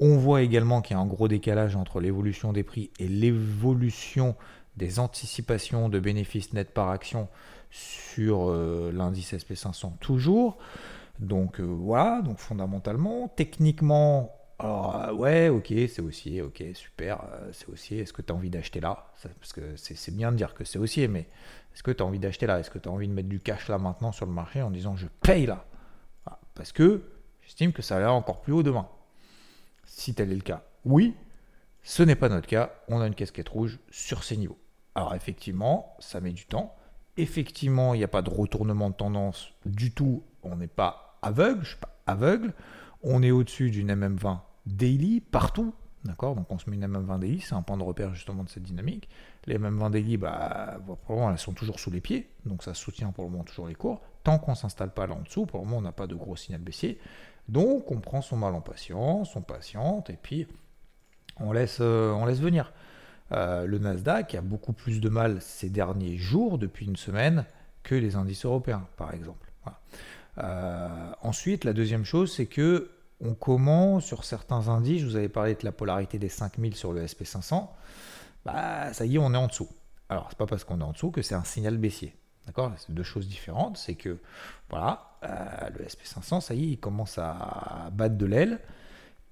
On 0.00 0.16
voit 0.16 0.42
également 0.42 0.82
qu'il 0.82 0.96
y 0.96 0.98
a 0.98 1.02
un 1.02 1.06
gros 1.06 1.28
décalage 1.28 1.76
entre 1.76 2.00
l'évolution 2.00 2.52
des 2.52 2.64
prix 2.64 2.90
et 2.98 3.08
l'évolution 3.08 4.34
des 4.76 4.98
anticipations 4.98 5.88
de 5.88 6.00
bénéfices 6.00 6.52
nets 6.52 6.74
par 6.74 6.90
action 6.90 7.28
sur 7.70 8.50
euh, 8.50 8.92
l'indice 8.92 9.32
SP500 9.32 9.98
toujours. 10.00 10.58
Donc 11.18 11.60
voilà, 11.60 12.22
donc 12.22 12.38
fondamentalement, 12.38 13.28
techniquement, 13.28 14.34
alors, 14.58 14.96
euh, 14.96 15.12
ouais, 15.12 15.48
ok, 15.48 15.66
c'est 15.88 16.00
haussier, 16.00 16.40
ok, 16.40 16.62
super, 16.74 17.24
euh, 17.24 17.50
c'est 17.52 17.68
haussier. 17.68 18.00
Est-ce 18.00 18.12
que 18.12 18.22
tu 18.22 18.32
as 18.32 18.36
envie 18.36 18.50
d'acheter 18.50 18.80
là? 18.80 19.12
Parce 19.40 19.52
que 19.52 19.76
c'est 19.76 20.14
bien 20.14 20.30
de 20.30 20.36
dire 20.36 20.54
que 20.54 20.64
c'est 20.64 20.78
haussier, 20.78 21.08
mais 21.08 21.28
est-ce 21.74 21.82
que 21.82 21.90
tu 21.90 22.02
as 22.02 22.06
envie 22.06 22.20
d'acheter 22.20 22.46
là? 22.46 22.60
Est-ce 22.60 22.70
que 22.70 22.78
tu 22.78 22.88
as 22.88 22.92
envie 22.92 23.08
de 23.08 23.12
mettre 23.12 23.28
du 23.28 23.40
cash 23.40 23.68
là 23.68 23.78
maintenant 23.78 24.12
sur 24.12 24.26
le 24.26 24.32
marché 24.32 24.62
en 24.62 24.70
disant 24.70 24.96
je 24.96 25.06
paye 25.22 25.46
là? 25.46 25.64
Parce 26.54 26.70
que 26.70 27.02
j'estime 27.42 27.72
que 27.72 27.82
ça 27.82 27.96
va 27.96 28.06
aller 28.06 28.14
encore 28.14 28.40
plus 28.42 28.52
haut 28.52 28.62
demain. 28.62 28.88
Si 29.84 30.14
tel 30.14 30.30
est 30.30 30.36
le 30.36 30.40
cas, 30.40 30.62
oui, 30.84 31.14
ce 31.82 32.04
n'est 32.04 32.14
pas 32.14 32.28
notre 32.28 32.46
cas. 32.46 32.72
On 32.88 33.00
a 33.00 33.06
une 33.08 33.14
casquette 33.14 33.48
rouge 33.48 33.80
sur 33.90 34.22
ces 34.22 34.36
niveaux. 34.36 34.58
Alors, 34.94 35.14
effectivement, 35.14 35.96
ça 35.98 36.20
met 36.20 36.32
du 36.32 36.46
temps. 36.46 36.76
Effectivement, 37.16 37.92
il 37.94 37.98
n'y 37.98 38.04
a 38.04 38.08
pas 38.08 38.22
de 38.22 38.30
retournement 38.30 38.88
de 38.88 38.94
tendance 38.94 39.52
du 39.66 39.92
tout. 39.92 40.22
On 40.44 40.56
n'est 40.56 40.68
pas 40.68 41.03
aveugle, 41.24 41.62
je 41.62 41.70
suis 41.70 41.78
pas 41.78 41.96
aveugle. 42.06 42.52
On 43.02 43.22
est 43.22 43.30
au-dessus 43.30 43.70
d'une 43.70 43.92
MM20 43.92 44.38
daily 44.66 45.20
partout. 45.20 45.74
D'accord? 46.04 46.34
Donc 46.34 46.50
on 46.52 46.58
se 46.58 46.68
met 46.68 46.76
une 46.76 46.86
MM20 46.86 47.18
daily, 47.18 47.40
c'est 47.40 47.54
un 47.54 47.62
point 47.62 47.78
de 47.78 47.82
repère 47.82 48.14
justement 48.14 48.44
de 48.44 48.50
cette 48.50 48.62
dynamique. 48.62 49.08
Les 49.46 49.58
MM20 49.58 49.90
daily, 49.90 50.16
bah, 50.18 50.76
pour 50.86 51.14
le 51.14 51.14
moment, 51.14 51.30
elles 51.30 51.38
sont 51.38 51.54
toujours 51.54 51.80
sous 51.80 51.90
les 51.90 52.02
pieds, 52.02 52.28
donc 52.44 52.62
ça 52.62 52.74
soutient 52.74 53.10
pour 53.10 53.24
le 53.24 53.30
moment 53.30 53.44
toujours 53.44 53.68
les 53.68 53.74
cours. 53.74 54.02
Tant 54.22 54.38
qu'on 54.38 54.50
ne 54.50 54.56
s'installe 54.56 54.92
pas 54.92 55.06
là 55.06 55.14
en 55.14 55.22
dessous, 55.22 55.46
pour 55.46 55.60
le 55.60 55.64
moment, 55.64 55.78
on 55.78 55.82
n'a 55.82 55.92
pas 55.92 56.06
de 56.06 56.14
gros 56.14 56.36
signal 56.36 56.60
baissier. 56.60 56.98
Donc 57.48 57.90
on 57.90 58.00
prend 58.00 58.20
son 58.20 58.36
mal 58.36 58.54
en 58.54 58.60
patience, 58.60 59.34
on 59.34 59.40
patiente, 59.40 60.10
et 60.10 60.18
puis 60.20 60.46
on 61.40 61.52
laisse, 61.52 61.78
euh, 61.80 62.12
on 62.12 62.26
laisse 62.26 62.40
venir. 62.40 62.72
Euh, 63.32 63.66
le 63.66 63.78
Nasdaq 63.78 64.34
a 64.34 64.42
beaucoup 64.42 64.74
plus 64.74 65.00
de 65.00 65.08
mal 65.08 65.40
ces 65.40 65.70
derniers 65.70 66.18
jours, 66.18 66.58
depuis 66.58 66.84
une 66.84 66.96
semaine, 66.96 67.46
que 67.82 67.94
les 67.94 68.16
indices 68.16 68.44
européens, 68.44 68.86
par 68.96 69.14
exemple. 69.14 69.50
Euh, 70.38 71.12
ensuite, 71.22 71.64
la 71.64 71.72
deuxième 71.72 72.04
chose, 72.04 72.32
c'est 72.32 72.46
que 72.46 72.90
on 73.20 73.34
commence 73.34 74.04
sur 74.04 74.24
certains 74.24 74.68
indices, 74.68 75.00
je 75.00 75.06
vous 75.06 75.16
avais 75.16 75.28
parlé 75.28 75.54
de 75.54 75.64
la 75.64 75.72
polarité 75.72 76.18
des 76.18 76.28
5000 76.28 76.74
sur 76.74 76.92
le 76.92 77.04
SP500, 77.06 77.68
bah 78.44 78.92
ça 78.92 79.06
y 79.06 79.14
est, 79.14 79.18
on 79.18 79.32
est 79.32 79.38
en 79.38 79.46
dessous. 79.46 79.68
Alors, 80.08 80.26
c'est 80.28 80.38
pas 80.38 80.46
parce 80.46 80.64
qu'on 80.64 80.80
est 80.80 80.84
en 80.84 80.92
dessous 80.92 81.10
que 81.10 81.22
c'est 81.22 81.34
un 81.34 81.44
signal 81.44 81.78
baissier. 81.78 82.14
D'accord? 82.46 82.72
C'est 82.76 82.92
deux 82.92 83.02
choses 83.02 83.26
différentes. 83.26 83.78
C'est 83.78 83.94
que, 83.94 84.18
voilà, 84.68 85.16
euh, 85.24 85.70
le 85.78 85.84
SP500, 85.86 86.40
ça 86.40 86.54
y 86.54 86.64
est, 86.64 86.68
il 86.72 86.78
commence 86.78 87.16
à 87.18 87.90
battre 87.92 88.16
de 88.16 88.26
l'aile. 88.26 88.60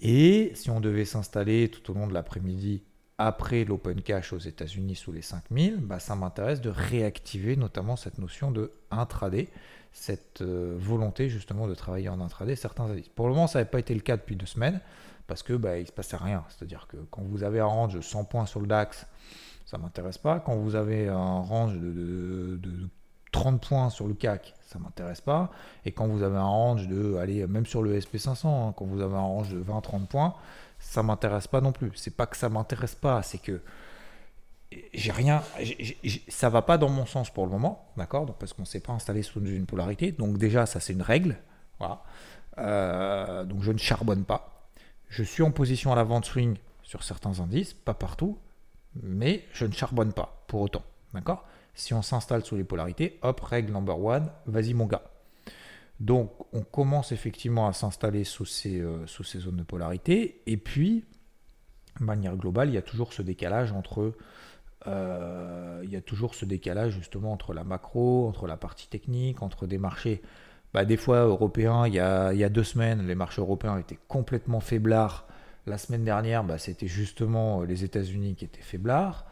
Et 0.01 0.53
si 0.55 0.71
on 0.71 0.81
devait 0.81 1.05
s'installer 1.05 1.71
tout 1.71 1.91
au 1.91 1.95
long 1.95 2.07
de 2.07 2.15
l'après-midi 2.15 2.83
après 3.27 3.65
l'open 3.65 4.03
cash 4.03 4.33
aux 4.33 4.39
États-Unis 4.39 4.97
sous 4.97 5.13
les 5.13 5.23
5000, 5.23 5.77
bah, 5.77 5.99
ça 5.99 6.17
m'intéresse 6.17 6.61
de 6.61 6.71
réactiver 6.71 7.57
notamment 7.57 7.97
cette 7.97 8.19
notion 8.19 8.51
de 8.51 8.73
intraday 8.91 9.49
cette 9.93 10.41
euh, 10.41 10.75
volonté 10.79 11.29
justement 11.29 11.69
de 11.69 11.75
travailler 11.75 12.09
en 12.09 12.21
intraday 12.21 12.57
certains 12.57 12.85
indices. 12.85 13.09
Pour 13.11 13.29
le 13.29 13.35
moment, 13.35 13.47
ça 13.47 13.59
n'avait 13.59 13.71
pas 13.71 13.79
été 13.79 13.95
le 13.95 14.01
cas 14.01 14.17
depuis 14.17 14.37
deux 14.37 14.47
semaines 14.47 14.81
parce 15.27 15.43
que 15.43 15.53
bah, 15.53 15.79
il 15.79 15.87
se 15.87 15.93
passait 15.93 16.17
rien. 16.17 16.45
C'est-à-dire 16.49 16.87
que 16.89 16.97
quand 17.11 17.23
vous 17.23 17.43
avez 17.45 17.61
un 17.61 17.67
range 17.67 17.95
de 17.95 18.01
100 18.01 18.25
points 18.25 18.47
sur 18.47 18.61
le 18.61 18.67
DAX, 18.67 19.07
ça 19.67 19.79
m'intéresse 19.79 20.19
pas. 20.19 20.41
Quand 20.41 20.57
vous 20.57 20.75
avez 20.75 21.09
un 21.09 21.41
range 21.41 21.79
de, 21.79 22.59
30 23.31 23.67
points 23.67 23.89
sur 23.89 24.07
le 24.07 24.13
CAC, 24.13 24.55
ça 24.61 24.79
m'intéresse 24.79 25.23
pas. 25.23 25.51
Et 25.87 25.93
quand 25.93 26.07
vous 26.07 26.23
avez 26.23 26.37
un 26.37 26.45
range 26.45 26.87
de, 26.87 27.17
allez, 27.17 27.47
même 27.47 27.65
sur 27.65 27.83
le 27.83 27.99
SP500, 27.99 28.47
hein, 28.47 28.75
quand 28.77 28.85
vous 28.85 29.01
avez 29.01 29.15
un 29.15 29.21
range 29.21 29.49
de 29.49 29.63
20-30 29.63 30.07
points, 30.07 30.35
ça 30.83 31.03
m'intéresse 31.03 31.47
pas 31.47 31.61
non 31.61 31.73
plus. 31.73 31.91
C'est 31.95 32.15
pas 32.15 32.27
que 32.27 32.37
ça 32.37 32.49
m'intéresse 32.49 32.95
pas, 32.95 33.23
c'est 33.23 33.39
que 33.39 33.63
j'ai 34.93 35.13
rien, 35.13 35.43
ça 36.29 36.49
va 36.49 36.63
pas 36.63 36.79
dans 36.79 36.89
mon 36.89 37.07
sens 37.07 37.31
pour 37.31 37.45
le 37.45 37.51
moment, 37.51 37.89
d'accord? 37.97 38.27
Parce 38.35 38.53
qu'on 38.53 38.63
ne 38.63 38.67
s'est 38.67 38.81
pas 38.81 38.93
installé 38.93 39.23
sous 39.23 39.41
une 39.41 39.67
polarité. 39.67 40.13
Donc 40.13 40.39
déjà, 40.39 40.67
ça 40.67 40.81
c'est 40.81 40.93
une 40.93 41.03
règle. 41.03 41.39
Euh, 42.59 43.45
donc 43.45 43.63
je 43.63 43.73
ne 43.73 43.79
charbonne 43.79 44.25
pas. 44.25 44.69
Je 45.09 45.23
suis 45.23 45.43
en 45.43 45.51
position 45.51 45.93
à 45.93 45.97
la 45.97 46.05
vente 46.05 46.25
swing 46.25 46.57
sur 46.83 47.03
certains 47.03 47.41
indices, 47.41 47.75
pas 47.75 47.95
partout, 47.95 48.39
mais 49.03 49.45
je 49.53 49.67
ne 49.67 49.73
charbonne 49.73 50.13
pas 50.13 50.45
pour 50.47 50.61
autant, 50.61 50.83
d'accord? 51.15 51.45
Si 51.75 51.95
on 51.95 52.03
s'installe 52.03 52.45
sous 52.45 52.57
les 52.57 52.65
polarités, 52.65 53.19
hop, 53.23 53.41
règle 53.41 53.73
number 53.73 53.99
one, 53.99 54.31
vas-y 54.47 54.75
mon 54.75 54.87
gars. 54.87 55.03
Donc 56.03 56.33
on 56.53 56.63
commence 56.63 57.13
effectivement 57.13 57.69
à 57.69 57.73
s'installer 57.73 58.25
sous 58.25 58.45
ces, 58.45 58.81
euh, 58.81 59.07
sous 59.07 59.23
ces 59.23 59.39
zones 59.39 59.57
de 59.57 59.63
polarité, 59.63 60.43
et 60.47 60.57
puis, 60.57 61.05
de 62.01 62.05
manière 62.05 62.37
globale, 62.37 62.71
il 62.71 62.75
y 62.75 62.79
a 62.79 62.83
toujours 62.83 63.13
ce 63.13 63.23
décalage 63.23 63.71
entre 63.71 64.13
euh, 64.89 65.81
il 65.85 65.91
y 65.91 65.95
a 65.95 66.01
toujours 66.01 66.35
ce 66.35 66.45
décalage 66.45 66.95
justement 66.95 67.31
entre 67.31 67.55
la 67.55 67.63
macro, 67.63 68.27
entre 68.27 68.49
la 68.49 68.57
partie 68.57 68.89
technique, 68.89 69.43
entre 69.43 69.69
des 69.69 69.79
marchés. 69.79 70.23
Bah, 70.75 70.85
des 70.85 70.97
fois 70.97 71.21
européens, 71.21 71.87
il 71.87 71.95
y, 71.95 72.01
a, 72.01 72.33
il 72.33 72.41
y, 72.41 72.45
a, 72.45 72.49
deux 72.49 72.65
semaines, 72.65 73.07
les 73.07 73.15
marchés 73.15 73.41
européens 73.41 73.79
étaient 73.79 73.99
complètement 74.09 74.59
faiblards. 74.59 75.29
La 75.67 75.79
semaine 75.79 76.03
dernière, 76.03 76.43
bah, 76.43 76.59
c'était 76.59 76.89
justement 76.89 77.63
les 77.63 77.85
États-Unis 77.85 78.35
qui 78.35 78.45
étaient 78.45 78.61
faiblards. 78.61 79.25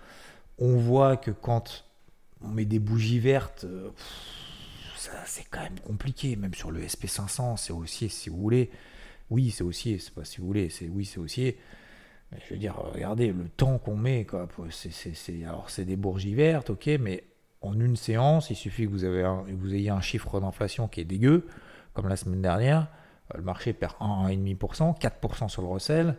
On 0.58 0.76
voit 0.76 1.16
que 1.16 1.32
quand 1.32 1.84
on 2.44 2.48
met 2.48 2.64
des 2.64 2.78
bougies 2.78 3.18
vertes, 3.18 3.66
c'est 5.24 5.44
quand 5.50 5.62
même 5.62 5.80
compliqué. 5.80 6.36
Même 6.36 6.54
sur 6.54 6.70
le 6.70 6.82
SP500, 6.82 7.56
c'est 7.56 7.72
haussier 7.72 8.08
si 8.08 8.30
vous 8.30 8.38
voulez. 8.38 8.70
Oui, 9.30 9.50
c'est 9.50 9.62
haussier, 9.62 9.98
c'est 9.98 10.12
pas 10.12 10.24
si 10.24 10.38
vous 10.38 10.46
voulez, 10.46 10.70
c'est 10.70 10.88
oui, 10.88 11.04
c'est 11.04 11.18
haussier 11.18 11.58
je 12.38 12.54
veux 12.54 12.60
dire, 12.60 12.76
regardez 12.76 13.32
le 13.32 13.48
temps 13.48 13.78
qu'on 13.78 13.96
met. 13.96 14.26
C'est, 14.70 15.44
alors, 15.44 15.70
c'est 15.70 15.84
des 15.84 15.96
bourgies 15.96 16.34
vertes, 16.34 16.70
ok, 16.70 16.86
mais 17.00 17.24
en 17.60 17.78
une 17.78 17.96
séance, 17.96 18.50
il 18.50 18.56
suffit 18.56 18.86
que 18.86 18.90
vous, 18.90 19.04
avez 19.04 19.24
vous 19.52 19.74
ayez 19.74 19.90
un 19.90 20.00
chiffre 20.00 20.40
d'inflation 20.40 20.88
qui 20.88 21.00
est 21.00 21.04
dégueu, 21.04 21.46
comme 21.92 22.08
la 22.08 22.16
semaine 22.16 22.42
dernière. 22.42 22.88
Euh, 23.34 23.38
le 23.38 23.42
marché 23.42 23.72
perd 23.72 23.94
1,5%, 24.00 24.98
4% 24.98 25.48
sur 25.48 25.62
le 25.62 25.68
recel. 25.68 26.16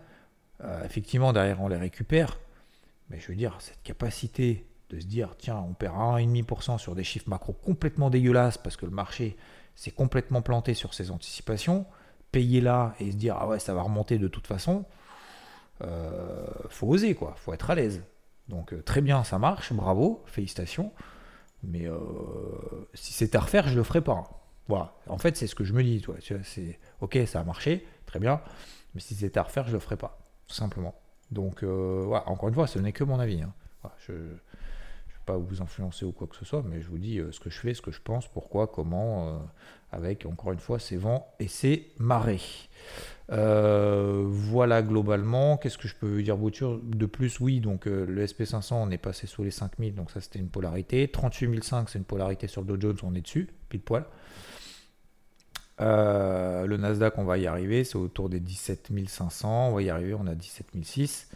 Euh, 0.64 0.84
effectivement, 0.86 1.34
derrière, 1.34 1.62
on 1.62 1.68
les 1.68 1.78
récupère. 1.78 2.40
Mais 3.10 3.20
je 3.20 3.28
veux 3.28 3.36
dire, 3.36 3.56
cette 3.60 3.82
capacité 3.82 4.66
de 4.91 5.00
se 5.00 5.05
dire, 5.05 5.36
tiens, 5.38 5.63
on 5.67 5.74
perd 5.74 5.95
1,5% 5.95 6.77
sur 6.77 6.95
des 6.95 7.03
chiffres 7.03 7.29
macro 7.29 7.53
complètement 7.53 8.10
dégueulasses 8.10 8.57
parce 8.57 8.77
que 8.77 8.86
le 8.86 8.91
marché 8.91 9.38
s'est 9.75 9.91
complètement 9.91 10.41
planté 10.41 10.74
sur 10.74 10.93
ses 10.93 11.12
anticipations, 11.12 11.86
payer 12.31 12.62
là 12.62 12.93
et 13.00 13.12
se 13.12 13.15
dire, 13.15 13.38
ah 13.39 13.48
ouais, 13.48 13.60
ça 13.60 13.74
va 13.74 13.81
remonter 13.81 14.17
de 14.17 14.27
toute 14.27 14.48
façon 14.48 14.86
euh, 15.83 16.45
faut 16.69 16.88
oser, 16.88 17.15
quoi. 17.15 17.33
Faut 17.38 17.53
être 17.53 17.69
à 17.69 17.75
l'aise. 17.75 18.03
Donc 18.48 18.74
euh, 18.74 18.81
très 18.81 19.01
bien, 19.01 19.24
ça 19.24 19.39
marche, 19.39 19.74
bravo, 19.74 20.24
félicitations. 20.25 20.91
Mais 21.63 21.88
euh, 21.88 21.98
si 22.93 23.13
c'est 23.13 23.36
à 23.36 23.39
refaire, 23.39 23.67
je 23.67 23.75
le 23.75 23.83
ferai 23.83 24.01
pas. 24.01 24.24
Voilà. 24.67 24.93
En 25.07 25.17
fait, 25.17 25.38
c'est 25.38 25.48
ce 25.48 25.55
que 25.55 25.63
je 25.63 25.74
me 25.74 25.83
dis, 25.83 26.01
toi. 26.01 26.15
C'est 26.43 26.79
ok, 27.01 27.19
ça 27.25 27.39
a 27.39 27.43
marché, 27.43 27.86
très 28.05 28.19
bien. 28.19 28.41
Mais 28.93 29.01
si 29.01 29.15
c'est 29.15 29.38
à 29.38 29.43
refaire, 29.43 29.67
je 29.67 29.74
le 29.74 29.79
ferai 29.79 29.98
pas, 29.98 30.19
tout 30.48 30.55
simplement. 30.55 30.95
Donc, 31.31 31.63
voilà, 31.63 32.27
encore 32.29 32.50
une 32.50 32.55
fois, 32.55 32.67
ce 32.67 32.79
n'est 32.79 32.91
que 32.91 33.03
mon 33.03 33.19
avis. 33.19 33.41
Hein. 33.41 33.53
Pas 35.25 35.38
vous 35.38 35.62
influencer 35.62 36.06
ou 36.06 36.12
quoi 36.12 36.28
que 36.28 36.36
ce 36.36 36.46
soit, 36.46 36.63
mais 36.63 36.82
je 36.82 36.88
vous 36.88 36.98
dis 36.98 37.20
ce 37.32 37.40
que 37.40 37.50
je 37.50 37.60
fais, 37.60 37.74
ce 37.74 37.82
que 37.82 37.92
je 37.92 38.01
pense, 38.01 38.28
pourquoi, 38.28 38.68
comment, 38.68 39.42
avec 39.92 40.25
encore 40.25 40.51
une 40.51 40.60
fois 40.60 40.80
ces 40.80 40.98
vents 40.98 41.34
et 41.40 41.48
ces 41.48 41.92
marées. 42.00 42.42
voilà 43.30 44.82
globalement, 44.82 45.58
qu'est-ce 45.58 45.78
que 45.78 45.88
je 45.88 45.96
peux 45.96 46.22
dire 46.22 46.38
de 46.38 47.06
plus 47.06 47.40
Oui, 47.40 47.60
donc 47.60 47.86
le 47.86 48.25
SP500, 48.25 48.74
on 48.74 48.92
est 48.92 48.98
passé 48.98 49.28
sous 49.28 49.44
les 49.44 49.51
5000, 49.51 49.96
donc 49.96 50.12
ça 50.12 50.22
c'était 50.22 50.40
une 50.40 50.50
polarité. 50.50 51.08
38005, 51.08 51.90
c'est 51.90 52.00
une 52.00 52.06
polarité 52.06 52.48
sur 52.48 52.62
le 52.62 52.68
Dow 52.68 52.80
Jones, 52.80 52.98
on 53.04 53.16
est 53.16 53.22
dessus, 53.22 53.50
pile 53.70 53.82
poil. 53.82 54.06
Euh, 55.80 56.68
le 56.68 56.78
Nasdaq, 56.78 57.18
on 57.18 57.24
va 57.24 57.38
y 57.38 57.48
arriver, 57.48 57.84
c'est 57.84 57.96
autour 57.96 58.30
des 58.30 58.40
17 58.40 58.92
500, 59.08 59.70
on 59.70 59.74
va 59.74 59.82
y 59.82 59.90
arriver, 59.90 60.13
on 60.13 60.28
a 60.28 60.36
17 60.36 60.68
600. 60.84 61.28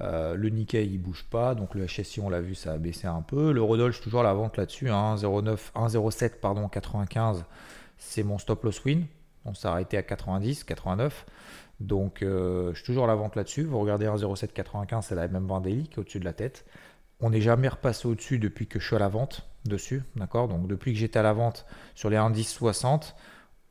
Euh, 0.00 0.34
le 0.34 0.48
Nikkei, 0.48 0.86
il 0.86 0.98
bouge 0.98 1.24
pas, 1.30 1.54
donc 1.54 1.74
le 1.74 1.86
HSI, 1.86 2.20
on 2.20 2.28
l'a 2.28 2.40
vu, 2.40 2.54
ça 2.54 2.72
a 2.72 2.78
baissé 2.78 3.06
un 3.06 3.22
peu. 3.22 3.52
Le 3.52 3.62
Rodolphe, 3.62 4.00
toujours 4.00 4.22
la 4.22 4.34
vente 4.34 4.56
là-dessus, 4.56 4.86
1,07, 4.86 6.24
hein, 6.24 6.30
pardon, 6.40 6.68
95, 6.68 7.44
c'est 7.98 8.22
mon 8.24 8.38
stop 8.38 8.64
loss 8.64 8.84
win. 8.84 9.06
On 9.44 9.54
s'est 9.54 9.68
arrêté 9.68 9.96
à 9.96 10.02
90, 10.02 10.64
89. 10.64 11.26
Donc, 11.80 12.22
euh, 12.22 12.70
je 12.72 12.76
suis 12.76 12.86
toujours 12.86 13.04
à 13.04 13.08
la 13.08 13.14
vente 13.14 13.36
là-dessus. 13.36 13.64
Vous 13.64 13.78
regardez 13.78 14.06
1,0795, 14.06 15.02
c'est 15.02 15.14
la 15.14 15.28
même 15.28 15.46
20 15.46 15.60
daily 15.60 15.88
qui 15.88 15.94
est 15.94 15.98
au-dessus 15.98 16.20
de 16.20 16.24
la 16.24 16.32
tête. 16.32 16.64
On 17.20 17.30
n'est 17.30 17.40
jamais 17.40 17.68
repassé 17.68 18.08
au-dessus 18.08 18.38
depuis 18.38 18.66
que 18.66 18.80
je 18.80 18.86
suis 18.86 18.96
à 18.96 18.98
la 18.98 19.08
vente 19.08 19.46
dessus. 19.64 20.02
D'accord? 20.16 20.48
Donc, 20.48 20.66
depuis 20.66 20.92
que 20.92 20.98
j'étais 20.98 21.18
à 21.18 21.22
la 21.22 21.32
vente 21.32 21.66
sur 21.94 22.10
les 22.10 22.16
indices 22.16 22.52
60, 22.52 23.14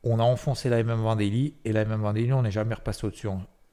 on 0.04 0.20
a 0.20 0.24
enfoncé 0.24 0.70
la 0.70 0.82
MM20 0.84 1.18
Daily 1.18 1.56
et 1.66 1.72
la 1.72 1.86
MM20 1.86 2.14
Daily, 2.14 2.34
on 2.34 2.42
n'est 2.42 2.52
jamais 2.52 2.76
repassé 2.76 3.06
au-dessus 3.06 3.28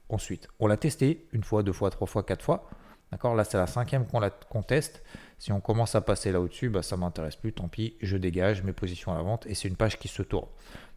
ensuite. 0.08 0.48
On 0.60 0.66
l'a 0.66 0.76
testé 0.76 1.26
une 1.32 1.42
fois, 1.42 1.62
deux 1.62 1.72
fois, 1.72 1.90
trois 1.90 2.06
fois, 2.06 2.22
quatre 2.22 2.44
fois. 2.44 2.68
D'accord? 3.10 3.34
Là, 3.34 3.44
c'est 3.44 3.56
la 3.56 3.66
cinquième 3.66 4.06
qu'on 4.06 4.62
teste. 4.62 5.02
Si 5.38 5.52
on 5.52 5.60
commence 5.60 5.94
à 5.94 6.00
passer 6.00 6.30
là 6.30 6.40
au-dessus, 6.40 6.68
bah, 6.68 6.82
ça 6.82 6.96
ne 6.96 7.00
m'intéresse 7.00 7.36
plus. 7.36 7.52
Tant 7.52 7.68
pis, 7.68 7.96
je 8.02 8.16
dégage 8.16 8.62
mes 8.62 8.72
positions 8.72 9.12
à 9.12 9.16
la 9.16 9.22
vente 9.22 9.46
et 9.46 9.54
c'est 9.54 9.68
une 9.68 9.76
page 9.76 9.98
qui 9.98 10.08
se 10.08 10.22
tourne. 10.22 10.48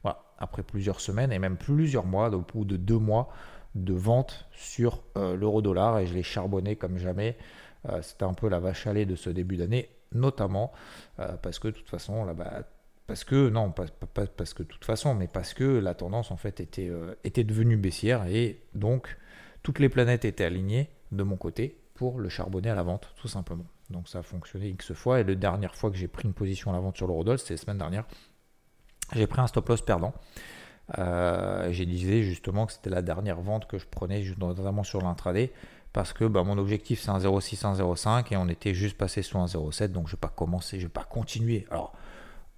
Voilà. 0.03 0.23
Après 0.37 0.63
plusieurs 0.63 0.99
semaines 0.99 1.31
et 1.31 1.39
même 1.39 1.57
plusieurs 1.57 2.05
mois, 2.05 2.29
au 2.29 2.41
bout 2.41 2.65
de 2.65 2.75
deux 2.75 2.97
mois 2.97 3.29
de 3.75 3.93
vente 3.93 4.47
sur 4.51 5.03
euh, 5.17 5.37
l'euro-dollar 5.37 5.99
et 5.99 6.07
je 6.07 6.13
l'ai 6.13 6.23
charbonné 6.23 6.75
comme 6.75 6.97
jamais. 6.97 7.37
Euh, 7.87 8.01
c'était 8.01 8.25
un 8.25 8.33
peu 8.33 8.49
la 8.49 8.59
vache 8.59 8.85
à 8.87 8.93
lait 8.93 9.05
de 9.05 9.15
ce 9.15 9.29
début 9.29 9.55
d'année, 9.55 9.89
notamment 10.11 10.73
euh, 11.19 11.37
parce 11.41 11.59
que 11.59 11.69
de 11.69 11.73
toute 11.73 11.89
façon, 11.89 12.25
là, 12.25 12.33
bas 12.33 12.63
parce 13.07 13.23
que, 13.23 13.49
non, 13.49 13.71
pas, 13.71 13.85
parce 14.37 14.53
que 14.53 14.63
de 14.63 14.67
toute 14.67 14.85
façon, 14.85 15.15
mais 15.15 15.27
parce 15.27 15.53
que 15.53 15.63
la 15.63 15.93
tendance 15.93 16.31
en 16.31 16.37
fait 16.37 16.59
était, 16.59 16.87
euh, 16.87 17.15
était 17.23 17.43
devenue 17.43 17.77
baissière 17.77 18.25
et 18.27 18.61
donc 18.73 19.17
toutes 19.63 19.79
les 19.79 19.89
planètes 19.89 20.25
étaient 20.25 20.45
alignées 20.45 20.89
de 21.11 21.23
mon 21.23 21.35
côté 21.35 21.77
pour 21.93 22.19
le 22.19 22.29
charbonner 22.29 22.69
à 22.69 22.75
la 22.75 22.83
vente, 22.83 23.13
tout 23.17 23.27
simplement. 23.27 23.65
Donc 23.89 24.07
ça 24.07 24.19
a 24.19 24.23
fonctionné 24.23 24.69
X 24.69 24.93
fois 24.93 25.19
et 25.19 25.23
la 25.23 25.35
dernière 25.35 25.75
fois 25.75 25.91
que 25.91 25.97
j'ai 25.97 26.07
pris 26.07 26.27
une 26.27 26.33
position 26.33 26.71
à 26.71 26.73
la 26.73 26.79
vente 26.79 26.97
sur 26.97 27.07
l'eurodoll, 27.07 27.37
c'était 27.37 27.55
la 27.55 27.57
semaine 27.57 27.77
dernière. 27.77 28.05
J'ai 29.13 29.27
pris 29.27 29.41
un 29.41 29.47
stop 29.47 29.67
loss 29.67 29.81
perdant. 29.81 30.13
Euh, 30.97 31.71
j'ai 31.71 31.85
disais 31.85 32.23
justement 32.23 32.65
que 32.65 32.73
c'était 32.73 32.89
la 32.89 33.01
dernière 33.01 33.39
vente 33.41 33.67
que 33.67 33.77
je 33.77 33.85
prenais, 33.85 34.23
notamment 34.37 34.83
sur 34.83 35.01
l'intraday, 35.01 35.51
parce 35.93 36.13
que 36.13 36.25
bah, 36.25 36.43
mon 36.43 36.57
objectif 36.57 37.01
c'est 37.01 37.09
un 37.09 37.19
0,6, 37.19 37.65
un 37.65 37.73
0,5 37.73 38.33
et 38.33 38.37
on 38.37 38.47
était 38.47 38.73
juste 38.73 38.97
passé 38.97 39.21
sous 39.21 39.37
un 39.37 39.45
0,7, 39.45 39.89
donc 39.89 40.07
je 40.07 40.13
vais 40.15 40.19
pas 40.19 40.29
commencer, 40.29 40.79
je 40.79 40.85
vais 40.85 40.89
pas 40.89 41.03
continuer. 41.03 41.65
Alors 41.69 41.93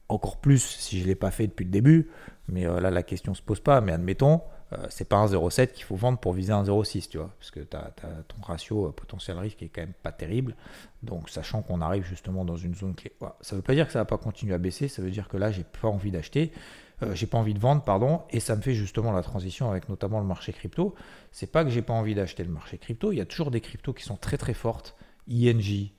encore 0.10 0.38
plus 0.38 0.60
si 0.60 1.00
je 1.00 1.04
ne 1.04 1.08
l'ai 1.08 1.16
pas 1.16 1.32
fait 1.32 1.48
depuis 1.48 1.66
le 1.66 1.72
début. 1.72 2.10
Mais 2.48 2.66
euh, 2.66 2.80
là, 2.80 2.92
la 2.92 3.04
question 3.04 3.32
ne 3.32 3.38
se 3.38 3.42
pose 3.42 3.60
pas. 3.60 3.82
Mais 3.82 3.92
admettons, 3.92 4.42
euh, 4.74 4.78
c'est 4.90 5.08
pas 5.08 5.18
un 5.18 5.26
0,7 5.26 5.72
qu'il 5.72 5.84
faut 5.84 5.96
vendre 5.96 6.20
pour 6.20 6.34
viser 6.34 6.52
un 6.52 6.64
0,6, 6.64 7.10
tu 7.10 7.18
vois. 7.18 7.32
Parce 7.40 7.52
que 7.52 7.62
tu 7.62 7.78
as, 7.78 7.92
ton 8.28 8.42
ratio 8.42 8.88
euh, 8.88 8.92
potentiel 8.92 9.38
risque 9.38 9.58
qui 9.58 9.66
est 9.66 9.70
quand 9.70 9.82
même 9.82 9.94
pas 10.04 10.12
terrible. 10.12 10.56
Donc, 11.02 11.30
sachant 11.30 11.62
qu'on 11.62 11.82
arrive 11.82 12.06
justement 12.06 12.46
dans 12.46 12.58
une 12.58 12.76
zone 12.76 12.96
clé. 12.96 13.14
Ça 13.42 13.56
ne 13.56 13.58
veut 13.58 13.64
pas 13.64 13.74
dire 13.74 13.86
que 13.86 13.94
ça 13.94 14.00
va 14.00 14.06
pas 14.06 14.18
continuer 14.18 14.54
à 14.54 14.58
baisser. 14.58 14.88
Ça 14.88 15.02
veut 15.02 15.12
dire 15.12 15.28
que 15.28 15.38
là, 15.38 15.52
j'ai 15.52 15.64
pas 15.64 15.88
envie 15.88 16.12
d'acheter. 16.12 16.52
j'ai 17.14 17.28
pas 17.28 17.38
envie 17.38 17.54
de 17.54 17.60
vendre, 17.60 17.84
pardon, 17.84 18.22
et 18.30 18.40
ça 18.40 18.56
me 18.56 18.62
fait 18.62 18.74
justement 18.74 19.12
la 19.12 19.24
transition 19.24 19.70
avec 19.70 19.90
notamment 19.90 20.20
le 20.20 20.26
marché 20.26 20.54
crypto. 20.54 20.96
C'est 21.32 21.52
pas 21.52 21.66
que 21.66 21.70
j'ai 21.70 21.82
pas 21.82 21.94
envie 21.94 22.16
d'acheter 22.16 22.44
le 22.44 22.52
marché 22.52 22.78
crypto, 22.78 23.12
il 23.12 23.18
y 23.18 23.22
a 23.22 23.26
toujours 23.26 23.52
des 23.52 23.60
cryptos 23.60 23.94
qui 23.94 24.04
sont 24.04 24.16
très 24.16 24.38
très 24.38 24.54
fortes, 24.54 24.96
ING, 25.28 25.92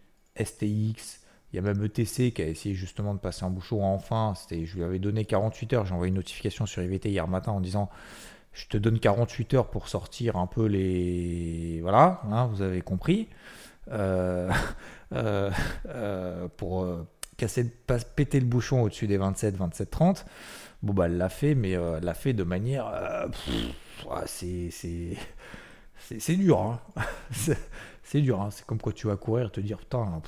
STX, 0.42 1.23
il 1.54 1.58
y 1.58 1.60
a 1.60 1.62
même 1.62 1.84
ETC 1.84 2.32
qui 2.32 2.42
a 2.42 2.48
essayé 2.48 2.74
justement 2.74 3.14
de 3.14 3.20
passer 3.20 3.44
un 3.44 3.50
bouchon 3.50 3.84
enfin. 3.84 4.34
Je 4.50 4.74
lui 4.74 4.82
avais 4.82 4.98
donné 4.98 5.24
48 5.24 5.72
heures. 5.74 5.86
J'ai 5.86 5.94
envoyé 5.94 6.08
une 6.08 6.16
notification 6.16 6.66
sur 6.66 6.82
IVT 6.82 7.10
hier 7.10 7.28
matin 7.28 7.52
en 7.52 7.60
disant 7.60 7.90
Je 8.52 8.66
te 8.66 8.76
donne 8.76 8.98
48 8.98 9.54
heures 9.54 9.68
pour 9.68 9.88
sortir 9.88 10.34
un 10.34 10.48
peu 10.48 10.66
les. 10.66 11.78
Voilà, 11.80 12.20
hein, 12.28 12.46
vous 12.46 12.60
avez 12.60 12.80
compris. 12.80 13.28
Euh, 13.92 14.50
euh, 15.12 15.52
euh, 15.86 16.48
pour 16.56 16.88
casser, 17.36 17.72
péter 18.16 18.40
le 18.40 18.46
bouchon 18.46 18.82
au-dessus 18.82 19.06
des 19.06 19.16
27, 19.16 19.54
27, 19.54 19.88
30. 19.88 20.26
Bon, 20.82 20.92
bah, 20.92 21.06
elle 21.06 21.18
l'a 21.18 21.28
fait, 21.28 21.54
mais 21.54 21.70
elle 21.70 22.02
l'a 22.02 22.14
fait 22.14 22.32
de 22.32 22.42
manière. 22.42 22.92
c'est. 24.26 24.70
C'est 26.00 26.34
dur, 26.34 26.60
hein. 26.60 26.80
c'est 28.02 28.20
dur. 28.20 28.40
Hein. 28.40 28.48
C'est 28.50 28.66
comme 28.66 28.80
quand 28.80 28.92
tu 28.92 29.06
vas 29.06 29.16
courir, 29.16 29.52
te 29.52 29.60
dire 29.60 29.78
putain, 29.78 30.20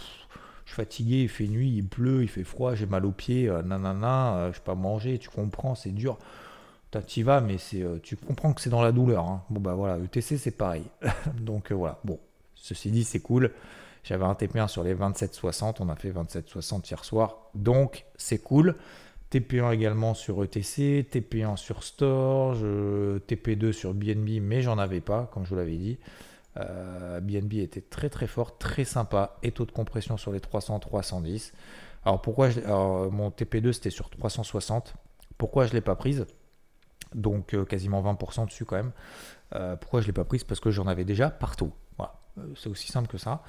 je 0.67 0.73
suis 0.73 0.77
fatigué, 0.77 1.23
il 1.23 1.29
fait 1.29 1.47
nuit, 1.47 1.71
il 1.77 1.87
pleut, 1.87 2.23
il 2.23 2.29
fait 2.29 2.43
froid, 2.43 2.75
j'ai 2.75 2.87
mal 2.87 3.07
aux 3.07 3.13
pieds, 3.13 3.49
euh, 3.49 3.63
nanana, 3.63 4.37
euh, 4.37 4.53
je 4.53 4.59
peux 4.59 4.65
pas 4.65 4.75
manger, 4.75 5.17
tu 5.19 5.31
comprends, 5.31 5.75
c'est 5.75 5.93
dur. 5.93 6.19
Tu 7.07 7.23
vas, 7.23 7.43
mais 7.43 7.59
c'est, 7.59 7.83
euh, 7.83 7.99
tu 8.03 8.17
comprends 8.17 8.55
que 8.55 8.61
c'est 8.63 8.71
dans 8.71 8.81
la 8.81 8.91
douleur. 8.91 9.27
Hein. 9.27 9.43
Bon, 9.51 9.61
bah 9.61 9.75
voilà, 9.75 9.99
ETC, 10.03 10.39
c'est 10.39 10.57
pareil. 10.57 10.85
Donc 11.41 11.71
voilà, 11.71 12.01
bon, 12.05 12.19
ceci 12.55 12.91
dit, 12.91 13.05
c'est 13.05 13.21
cool. 13.21 13.53
J'avais 14.03 14.25
un 14.25 14.33
TP1 14.33 14.67
sur 14.67 14.83
les 14.83 14.95
27,60, 14.95 15.77
on 15.81 15.89
a 15.89 15.95
fait 15.95 16.11
27,60 16.11 16.89
hier 16.91 17.05
soir, 17.05 17.39
donc 17.55 18.05
c'est 18.17 18.39
cool. 18.39 18.77
TP1 19.33 19.75
également 19.75 20.15
sur 20.15 20.45
ETC, 20.45 21.05
TP1 21.11 21.57
sur 21.57 21.83
Storage, 21.83 22.63
TP2 22.63 23.73
sur 23.73 23.95
BNB, 23.95 24.41
mais 24.41 24.63
j'en 24.63 24.79
avais 24.79 25.01
pas, 25.01 25.29
comme 25.33 25.45
je 25.45 25.51
vous 25.51 25.57
l'avais 25.57 25.77
dit. 25.77 25.99
BNB 27.21 27.55
euh, 27.55 27.63
était 27.63 27.81
très 27.81 28.09
très 28.09 28.27
fort, 28.27 28.59
très 28.59 28.85
sympa, 28.85 29.37
et 29.43 29.53
taux 29.53 29.67
de 29.67 29.73
compression 29.73 30.17
sur 30.17 30.33
les 30.33 30.41
300, 30.41 30.79
310. 30.81 31.53
Alors 32.05 32.23
pourquoi 32.23 32.49
mon 33.11 33.31
TP2 33.31 33.73
c'était 33.73 33.91
sur 33.91 34.11
360. 34.11 34.95
Pourquoi 35.39 35.67
je 35.67 35.71
ne 35.71 35.75
l'ai 35.75 35.81
pas 35.81 35.97
prise? 35.97 36.27
Donc 37.15 37.55
euh, 37.55 37.65
quasiment 37.65 38.03
20% 38.03 38.47
dessus 38.47 38.65
quand 38.65 38.77
même. 38.77 38.93
Euh, 39.55 39.77
pourquoi 39.77 40.01
je 40.01 40.05
ne 40.07 40.09
l'ai 40.09 40.13
pas 40.15 40.25
prise? 40.25 40.45
Parce 40.45 40.61
que 40.61 40.71
j'en 40.71 40.87
avais 40.87 41.05
déjà 41.05 41.31
partout. 41.31 41.73
C'est 42.55 42.69
aussi 42.69 42.93
simple 42.93 43.09
que 43.09 43.17
ça. 43.17 43.43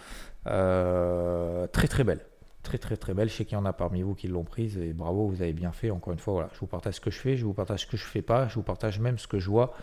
très 0.46 1.88
très 1.88 2.04
belle. 2.06 2.26
Très 2.64 2.78
très 2.78 2.96
très 2.96 3.14
belle. 3.14 3.30
Je 3.30 3.36
sais 3.36 3.46
qu'il 3.46 3.58
y 3.58 3.60
en 3.60 3.66
a 3.66 3.74
parmi 3.74 4.02
vous 4.02 4.16
qui 4.16 4.30
l'ont 4.30 4.46
prise 4.46 4.78
et 4.78 4.94
bravo, 4.94 5.28
vous 5.28 5.42
avez 5.42 5.52
bien 5.52 5.74
fait. 5.74 5.92
Encore 5.92 6.14
une 6.14 6.20
fois, 6.20 6.34
voilà, 6.34 6.50
je 6.54 6.60
vous 6.60 6.68
partage 6.68 6.96
ce 6.96 7.02
que 7.02 7.12
je 7.12 7.20
fais, 7.20 7.36
je 7.36 7.46
vous 7.46 7.54
partage 7.54 7.82
ce 7.82 7.88
que 7.88 7.98
je 7.98 8.06
fais 8.06 8.22
pas, 8.22 8.48
je 8.48 8.56
vous 8.56 8.64
partage 8.64 9.00
même 9.00 9.18
ce 9.18 9.28
que 9.28 9.40
je 9.40 9.50
vois 9.50 9.74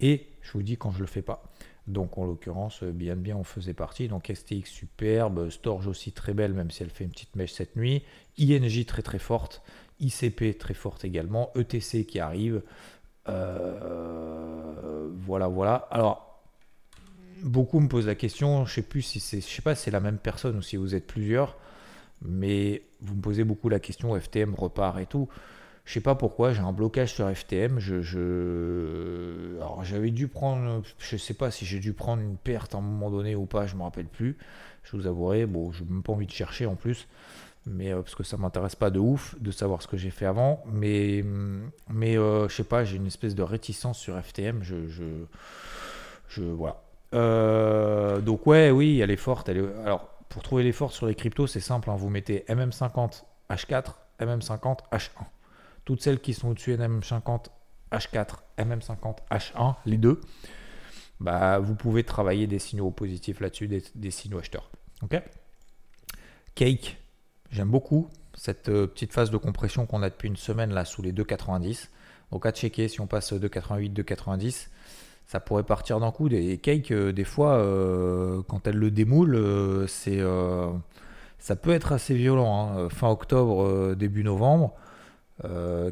et 0.00 0.28
je 0.42 0.52
vous 0.52 0.62
dis 0.62 0.76
quand 0.76 0.92
je 0.92 1.00
le 1.00 1.06
fais 1.06 1.22
pas. 1.22 1.42
Donc 1.86 2.16
en 2.16 2.24
l'occurrence, 2.24 2.84
BNB 2.84 3.32
en 3.34 3.42
faisait 3.42 3.74
partie. 3.74 4.08
Donc 4.08 4.30
STX 4.32 4.66
superbe, 4.66 5.50
Storge 5.50 5.86
aussi 5.88 6.12
très 6.12 6.32
belle, 6.32 6.52
même 6.52 6.70
si 6.70 6.82
elle 6.82 6.90
fait 6.90 7.04
une 7.04 7.10
petite 7.10 7.34
mèche 7.36 7.52
cette 7.52 7.76
nuit. 7.76 8.02
INJ 8.38 8.86
très 8.86 9.02
très 9.02 9.18
forte, 9.18 9.62
ICP 10.00 10.58
très 10.58 10.74
forte 10.74 11.04
également, 11.04 11.50
ETC 11.56 12.06
qui 12.06 12.20
arrive. 12.20 12.62
Euh, 13.28 15.08
voilà, 15.16 15.48
voilà. 15.48 15.88
Alors, 15.90 16.42
beaucoup 17.42 17.80
me 17.80 17.88
posent 17.88 18.06
la 18.06 18.14
question, 18.14 18.64
je 18.64 18.74
sais 18.74 18.82
plus 18.82 19.02
si 19.02 19.20
c'est, 19.20 19.40
je 19.40 19.62
pas 19.62 19.74
si 19.74 19.84
c'est 19.84 19.90
la 19.90 20.00
même 20.00 20.18
personne 20.18 20.56
ou 20.56 20.62
si 20.62 20.76
vous 20.76 20.94
êtes 20.94 21.06
plusieurs, 21.06 21.56
mais 22.22 22.82
vous 23.00 23.16
me 23.16 23.20
posez 23.20 23.44
beaucoup 23.44 23.68
la 23.68 23.80
question, 23.80 24.18
FTM 24.18 24.54
repart 24.54 24.98
et 24.98 25.06
tout. 25.06 25.28
Je 25.84 25.94
sais 25.94 26.00
pas 26.00 26.14
pourquoi, 26.14 26.52
j'ai 26.52 26.60
un 26.60 26.72
blocage 26.72 27.12
sur 27.12 27.28
FTM. 27.28 27.78
Je, 27.78 29.56
Alors 29.56 29.84
j'avais 29.84 30.10
dû 30.10 30.28
prendre, 30.28 30.82
je 30.98 31.16
sais 31.16 31.34
pas 31.34 31.50
si 31.50 31.64
j'ai 31.64 31.80
dû 31.80 31.92
prendre 31.92 32.22
une 32.22 32.36
perte 32.36 32.74
à 32.74 32.78
un 32.78 32.82
moment 32.82 33.10
donné 33.10 33.34
ou 33.34 33.46
pas, 33.46 33.66
je 33.66 33.74
me 33.76 33.82
rappelle 33.82 34.06
plus. 34.06 34.38
Je 34.84 34.96
vous 34.96 35.06
avouerai, 35.06 35.46
bon, 35.46 35.72
je 35.72 35.82
n'ai 35.82 35.90
même 35.90 36.02
pas 36.02 36.12
envie 36.12 36.26
de 36.26 36.32
chercher 36.32 36.66
en 36.66 36.76
plus, 36.76 37.08
mais 37.66 37.92
euh, 37.92 38.02
parce 38.02 38.14
que 38.14 38.22
ça 38.22 38.36
m'intéresse 38.36 38.76
pas 38.76 38.90
de 38.90 38.98
ouf 38.98 39.34
de 39.40 39.50
savoir 39.50 39.82
ce 39.82 39.88
que 39.88 39.96
j'ai 39.96 40.10
fait 40.10 40.26
avant. 40.26 40.62
Mais, 40.66 41.24
mais 41.90 42.16
euh, 42.16 42.48
je 42.48 42.54
sais 42.54 42.64
pas, 42.64 42.84
j'ai 42.84 42.96
une 42.96 43.06
espèce 43.06 43.34
de 43.34 43.42
réticence 43.42 43.98
sur 43.98 44.20
FTM. 44.20 44.62
Je, 44.62 44.88
je, 44.88 45.04
je 46.28 46.42
voilà. 46.42 46.80
Euh, 47.14 48.20
donc 48.20 48.46
ouais, 48.46 48.70
oui, 48.70 49.00
elle 49.00 49.10
est 49.10 49.16
forte. 49.16 49.48
Alors 49.48 50.08
pour 50.28 50.42
trouver 50.42 50.62
les 50.62 50.72
fortes 50.72 50.94
sur 50.94 51.06
les 51.06 51.14
cryptos, 51.14 51.48
c'est 51.48 51.60
simple. 51.60 51.90
Hein. 51.90 51.96
vous 51.96 52.08
mettez 52.08 52.44
MM50 52.48 53.24
H4, 53.50 53.94
MM50 54.20 54.78
H1 54.92 55.10
toutes 55.84 56.02
celles 56.02 56.20
qui 56.20 56.34
sont 56.34 56.48
au-dessus 56.48 56.74
NM50 56.74 57.46
H4, 57.92 58.36
MM50 58.58 59.18
H1, 59.30 59.76
les 59.86 59.98
deux, 59.98 60.20
bah, 61.20 61.58
vous 61.58 61.74
pouvez 61.74 62.04
travailler 62.04 62.46
des 62.46 62.58
signaux 62.58 62.90
positifs 62.90 63.40
là-dessus, 63.40 63.68
des, 63.68 64.10
signaux 64.10 64.38
acheteurs. 64.38 64.70
Cake, 66.54 66.98
j'aime 67.50 67.70
beaucoup 67.70 68.08
cette 68.34 68.68
euh, 68.68 68.86
petite 68.86 69.12
phase 69.12 69.30
de 69.30 69.36
compression 69.36 69.86
qu'on 69.86 70.02
a 70.02 70.10
depuis 70.10 70.28
une 70.28 70.36
semaine 70.36 70.72
là 70.72 70.84
sous 70.84 71.02
les 71.02 71.12
2,90. 71.12 71.88
Donc 72.30 72.46
à 72.46 72.50
checker 72.50 72.88
si 72.88 73.00
on 73.00 73.06
passe 73.06 73.32
2,88, 73.32 73.92
2,90. 73.92 74.68
ça 75.26 75.40
pourrait 75.40 75.62
partir 75.62 76.00
d'un 76.00 76.10
coup. 76.10 76.28
Des 76.28 76.58
cakes, 76.58 76.92
des 76.92 77.24
fois, 77.24 77.58
quand 78.48 78.66
elles 78.66 78.76
le 78.76 78.90
démoulent, 78.90 79.86
c'est, 79.86 80.20
ça 81.38 81.56
peut 81.56 81.72
être 81.72 81.92
assez 81.92 82.14
violent. 82.14 82.70
Hein. 82.70 82.88
Fin 82.88 83.10
octobre, 83.10 83.94
début 83.94 84.24
novembre, 84.24 84.74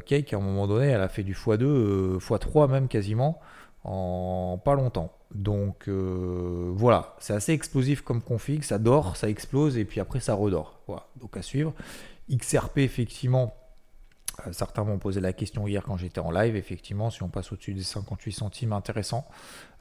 Cake, 0.05 0.33
à 0.33 0.37
un 0.37 0.39
moment 0.39 0.67
donné, 0.67 0.87
elle 0.87 1.01
a 1.01 1.09
fait 1.09 1.23
du 1.23 1.33
x2, 1.33 2.19
x3 2.19 2.69
même 2.69 2.87
quasiment, 2.87 3.39
en 3.83 4.59
pas 4.63 4.75
longtemps. 4.75 5.11
Donc 5.33 5.89
voilà, 5.89 7.15
c'est 7.19 7.33
assez 7.33 7.53
explosif 7.53 8.01
comme 8.01 8.21
config, 8.21 8.63
ça 8.63 8.79
dort, 8.79 9.17
ça 9.17 9.29
explose 9.29 9.77
et 9.77 9.85
puis 9.85 9.99
après 9.99 10.19
ça 10.19 10.33
redort. 10.33 10.79
Voilà, 10.87 11.07
donc 11.19 11.35
à 11.37 11.41
suivre. 11.41 11.73
XRP, 12.29 12.79
effectivement, 12.79 13.53
euh, 13.53 13.60
certains 14.51 14.83
m'ont 14.83 14.97
posé 14.97 15.21
la 15.21 15.33
question 15.33 15.67
hier 15.67 15.83
quand 15.83 15.97
j'étais 15.97 16.19
en 16.19 16.31
live. 16.31 16.55
Effectivement, 16.55 17.09
si 17.09 17.23
on 17.23 17.29
passe 17.29 17.51
au-dessus 17.51 17.73
des 17.73 17.83
58 17.83 18.31
centimes, 18.31 18.73
intéressant. 18.73 19.25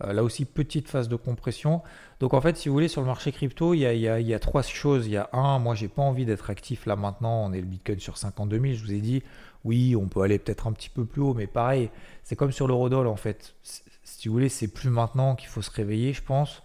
Euh, 0.04 0.12
là 0.12 0.22
aussi, 0.22 0.44
petite 0.44 0.88
phase 0.88 1.08
de 1.08 1.16
compression. 1.16 1.82
Donc 2.20 2.34
en 2.34 2.40
fait, 2.40 2.56
si 2.56 2.68
vous 2.68 2.74
voulez, 2.74 2.88
sur 2.88 3.00
le 3.00 3.06
marché 3.06 3.32
crypto, 3.32 3.74
il 3.74 3.80
y 3.80 4.34
a, 4.34 4.38
trois 4.38 4.62
choses. 4.62 5.06
Il 5.06 5.12
y 5.12 5.16
a 5.16 5.28
un, 5.32 5.58
moi, 5.58 5.74
j'ai 5.74 5.88
pas 5.88 6.02
envie 6.02 6.24
d'être 6.24 6.50
actif 6.50 6.86
là 6.86 6.96
maintenant. 6.96 7.44
On 7.46 7.52
est 7.52 7.60
le 7.60 7.66
Bitcoin 7.66 7.98
sur 7.98 8.16
52 8.16 8.60
000. 8.60 8.74
Je 8.74 8.82
vous 8.84 8.92
ai 8.92 9.00
dit, 9.00 9.22
oui, 9.64 9.96
on 9.96 10.08
peut 10.08 10.22
aller 10.22 10.38
peut-être 10.38 10.66
un 10.66 10.72
petit 10.72 10.90
peu 10.90 11.04
plus 11.04 11.20
haut, 11.20 11.34
mais 11.34 11.46
pareil, 11.46 11.90
c'est 12.22 12.36
comme 12.36 12.52
sur 12.52 12.66
l'eurodoll 12.66 13.06
en 13.06 13.16
fait. 13.16 13.54
Si 14.02 14.28
vous 14.28 14.34
voulez, 14.34 14.48
c'est 14.48 14.68
plus 14.68 14.90
maintenant 14.90 15.36
qu'il 15.36 15.48
faut 15.48 15.62
se 15.62 15.70
réveiller, 15.70 16.12
je 16.12 16.22
pense. 16.22 16.62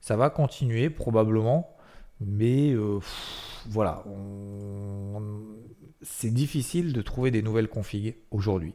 Ça 0.00 0.16
va 0.16 0.30
continuer 0.30 0.90
probablement, 0.90 1.70
mais 2.20 2.72
euh, 2.72 2.98
voilà, 3.68 4.04
c'est 6.02 6.32
difficile 6.32 6.92
de 6.92 7.02
trouver 7.02 7.30
des 7.30 7.42
nouvelles 7.42 7.68
configs 7.68 8.16
aujourd'hui. 8.30 8.74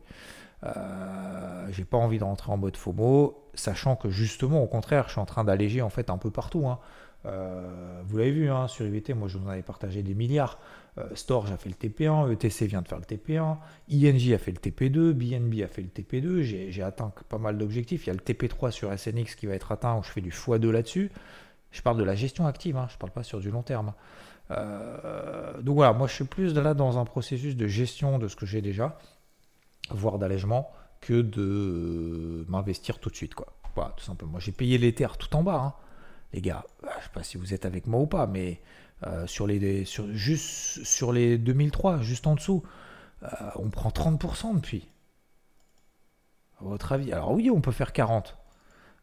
Euh, 0.66 1.68
j'ai 1.72 1.84
pas 1.84 1.98
envie 1.98 2.20
de 2.20 2.24
rentrer 2.24 2.52
en 2.52 2.58
mode 2.58 2.78
FOMO, 2.78 3.50
sachant 3.54 3.96
que 3.96 4.10
justement, 4.10 4.64
au 4.64 4.68
contraire, 4.68 5.06
je 5.08 5.14
suis 5.14 5.22
en 5.22 5.26
train 5.26 5.44
d'alléger 5.44 5.82
en 5.82 5.90
fait 5.90 6.10
un 6.10 6.18
peu 6.18 6.32
partout. 6.32 6.68
Hein. 6.68 6.80
Euh, 7.26 8.02
vous 8.06 8.18
l'avez 8.18 8.32
vu 8.32 8.50
hein, 8.50 8.68
sur 8.68 8.86
IVT, 8.86 9.14
moi 9.14 9.30
je 9.30 9.38
vous 9.38 9.46
en 9.46 9.50
avais 9.50 9.62
partagé 9.62 10.04
des 10.04 10.14
milliards. 10.14 10.60
Euh, 10.98 11.08
Storage 11.16 11.52
a 11.52 11.58
fait 11.58 11.70
le 11.70 11.76
TP1, 11.76 12.32
ETC 12.34 12.66
vient 12.68 12.82
de 12.82 12.88
faire 12.88 13.00
le 13.00 13.06
TP1, 13.06 13.58
INJ 13.90 14.34
a 14.34 14.38
fait 14.38 14.52
le 14.52 14.58
TP2, 14.58 15.12
BNB 15.14 15.64
a 15.64 15.68
fait 15.68 15.82
le 15.82 15.88
TP2. 15.88 16.42
J'ai 16.42 16.84
atteint 16.84 17.14
pas 17.30 17.38
mal 17.38 17.58
d'objectifs. 17.58 18.06
Il 18.06 18.08
y 18.08 18.12
a 18.12 18.14
le 18.14 18.20
TP3 18.20 18.72
sur 18.72 18.98
SNX 18.98 19.36
qui 19.36 19.48
va 19.48 19.56
être 19.56 19.72
atteint 19.72 19.98
où 19.98 20.04
je 20.04 20.10
fais 20.10 20.22
du 20.22 20.32
x2 20.32 20.70
là-dessus. 20.70 21.12
Je 21.74 21.82
parle 21.82 21.98
de 21.98 22.04
la 22.04 22.16
gestion 22.16 22.46
active, 22.46 22.78
hein, 22.78 22.86
je 22.88 22.94
ne 22.96 23.00
parle 23.00 23.12
pas 23.12 23.24
sur 23.24 23.40
du 23.40 23.50
long 23.50 23.64
terme. 23.64 23.94
Euh, 24.52 25.60
donc 25.62 25.76
voilà, 25.76 25.92
moi 25.92 26.08
je 26.08 26.14
suis 26.14 26.24
plus 26.24 26.54
là 26.54 26.76
dans 26.76 27.00
un 27.00 27.04
processus 27.04 27.56
de 27.56 27.68
gestion 27.68 28.20
de 28.20 28.28
ce 28.28 28.36
que 28.36 28.46
j'ai 28.46 28.62
déjà, 28.62 28.98
voire 29.90 30.20
d'allègement, 30.20 30.72
que 31.02 31.22
de 31.22 32.46
m'investir 32.48 33.00
tout 33.00 33.10
de 33.10 33.16
suite. 33.16 33.34
Quoi. 33.34 33.48
Voilà, 33.76 33.92
tout 33.98 34.04
simplement. 34.06 34.38
J'ai 34.38 34.52
payé 34.52 34.78
l'Ether 34.78 35.08
tout 35.18 35.36
en 35.36 35.42
bas, 35.42 35.56
hein. 35.56 35.74
les 36.32 36.42
gars. 36.42 36.64
Je 36.84 36.88
ne 36.88 36.92
sais 36.92 37.10
pas 37.12 37.24
si 37.24 37.38
vous 37.38 37.56
êtes 37.56 37.66
avec 37.66 37.88
moi 37.88 38.02
ou 38.02 38.08
pas, 38.08 38.28
mais 38.28 38.62
euh, 39.08 39.26
sur 39.26 39.48
les, 39.48 39.84
sur, 39.84 40.08
juste 40.14 40.86
sur 40.86 41.12
les 41.12 41.40
2003, 41.40 42.02
juste 42.02 42.28
en 42.28 42.36
dessous, 42.36 42.62
euh, 43.24 43.28
on 43.56 43.70
prend 43.72 43.90
30% 43.90 44.58
depuis. 44.58 44.88
À 46.62 46.66
votre 46.66 46.92
avis? 46.92 47.12
Alors 47.12 47.32
oui, 47.32 47.50
on 47.50 47.62
peut 47.62 47.72
faire 47.72 47.94
40. 47.94 48.38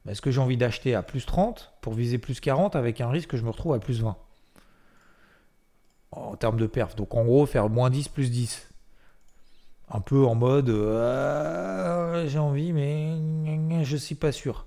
Mais 0.04 0.12
est-ce 0.12 0.22
que 0.22 0.30
j'ai 0.30 0.40
envie 0.40 0.56
d'acheter 0.56 0.94
à 0.94 1.02
plus 1.02 1.26
30 1.26 1.72
pour 1.80 1.94
viser 1.94 2.18
plus 2.18 2.40
40 2.40 2.76
avec 2.76 3.00
un 3.00 3.10
risque 3.10 3.30
que 3.30 3.36
je 3.36 3.44
me 3.44 3.50
retrouve 3.50 3.74
à 3.74 3.78
plus 3.78 4.00
20 4.02 4.16
en 6.12 6.36
termes 6.36 6.58
de 6.58 6.66
perf. 6.66 6.96
Donc 6.96 7.14
en 7.14 7.24
gros, 7.24 7.46
faire 7.46 7.68
moins 7.68 7.90
10 7.90 8.08
plus 8.08 8.30
10. 8.30 8.68
Un 9.92 10.00
peu 10.00 10.24
en 10.24 10.34
mode 10.34 10.68
euh, 10.68 12.26
j'ai 12.28 12.38
envie, 12.38 12.72
mais 12.72 13.84
je 13.84 13.96
suis 13.96 14.14
pas 14.14 14.32
sûr. 14.32 14.66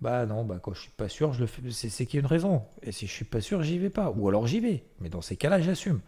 Bah 0.00 0.26
non, 0.26 0.44
bah 0.44 0.58
quand 0.62 0.74
je 0.74 0.80
suis 0.80 0.90
pas 0.90 1.08
sûr. 1.08 1.34
C'est 1.70 2.06
qu'il 2.06 2.18
y 2.18 2.18
a 2.18 2.20
une 2.20 2.26
raison. 2.26 2.64
Et 2.82 2.92
si 2.92 3.06
je 3.06 3.12
suis 3.12 3.24
pas 3.24 3.40
sûr, 3.40 3.62
j'y 3.62 3.78
vais 3.78 3.90
pas. 3.90 4.10
Ou 4.10 4.28
alors 4.28 4.46
j'y 4.46 4.60
vais. 4.60 4.84
Mais 5.00 5.08
dans 5.08 5.20
ces 5.20 5.36
cas-là, 5.36 5.60
j'assume. 5.60 6.00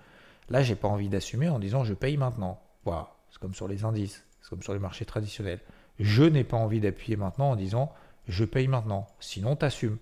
Là, 0.50 0.62
j'ai 0.62 0.76
pas 0.76 0.88
envie 0.88 1.08
d'assumer 1.08 1.48
en 1.48 1.58
disant 1.58 1.84
je 1.84 1.94
paye 1.94 2.16
maintenant. 2.16 2.60
Voilà. 2.84 3.14
C'est 3.30 3.38
comme 3.38 3.54
sur 3.54 3.68
les 3.68 3.84
indices. 3.84 4.24
C'est 4.40 4.50
comme 4.50 4.62
sur 4.62 4.73
les 4.73 4.78
marchés 4.78 5.04
traditionnels. 5.04 5.60
Je 5.99 6.23
n'ai 6.23 6.44
pas 6.44 6.56
envie 6.56 6.80
d'appuyer 6.80 7.16
maintenant 7.16 7.50
en 7.50 7.56
disant 7.56 7.92
je 8.28 8.45
paye 8.45 8.69
maintenant. 8.69 9.06
Sinon, 9.21 9.56
t'assumes. 9.56 9.99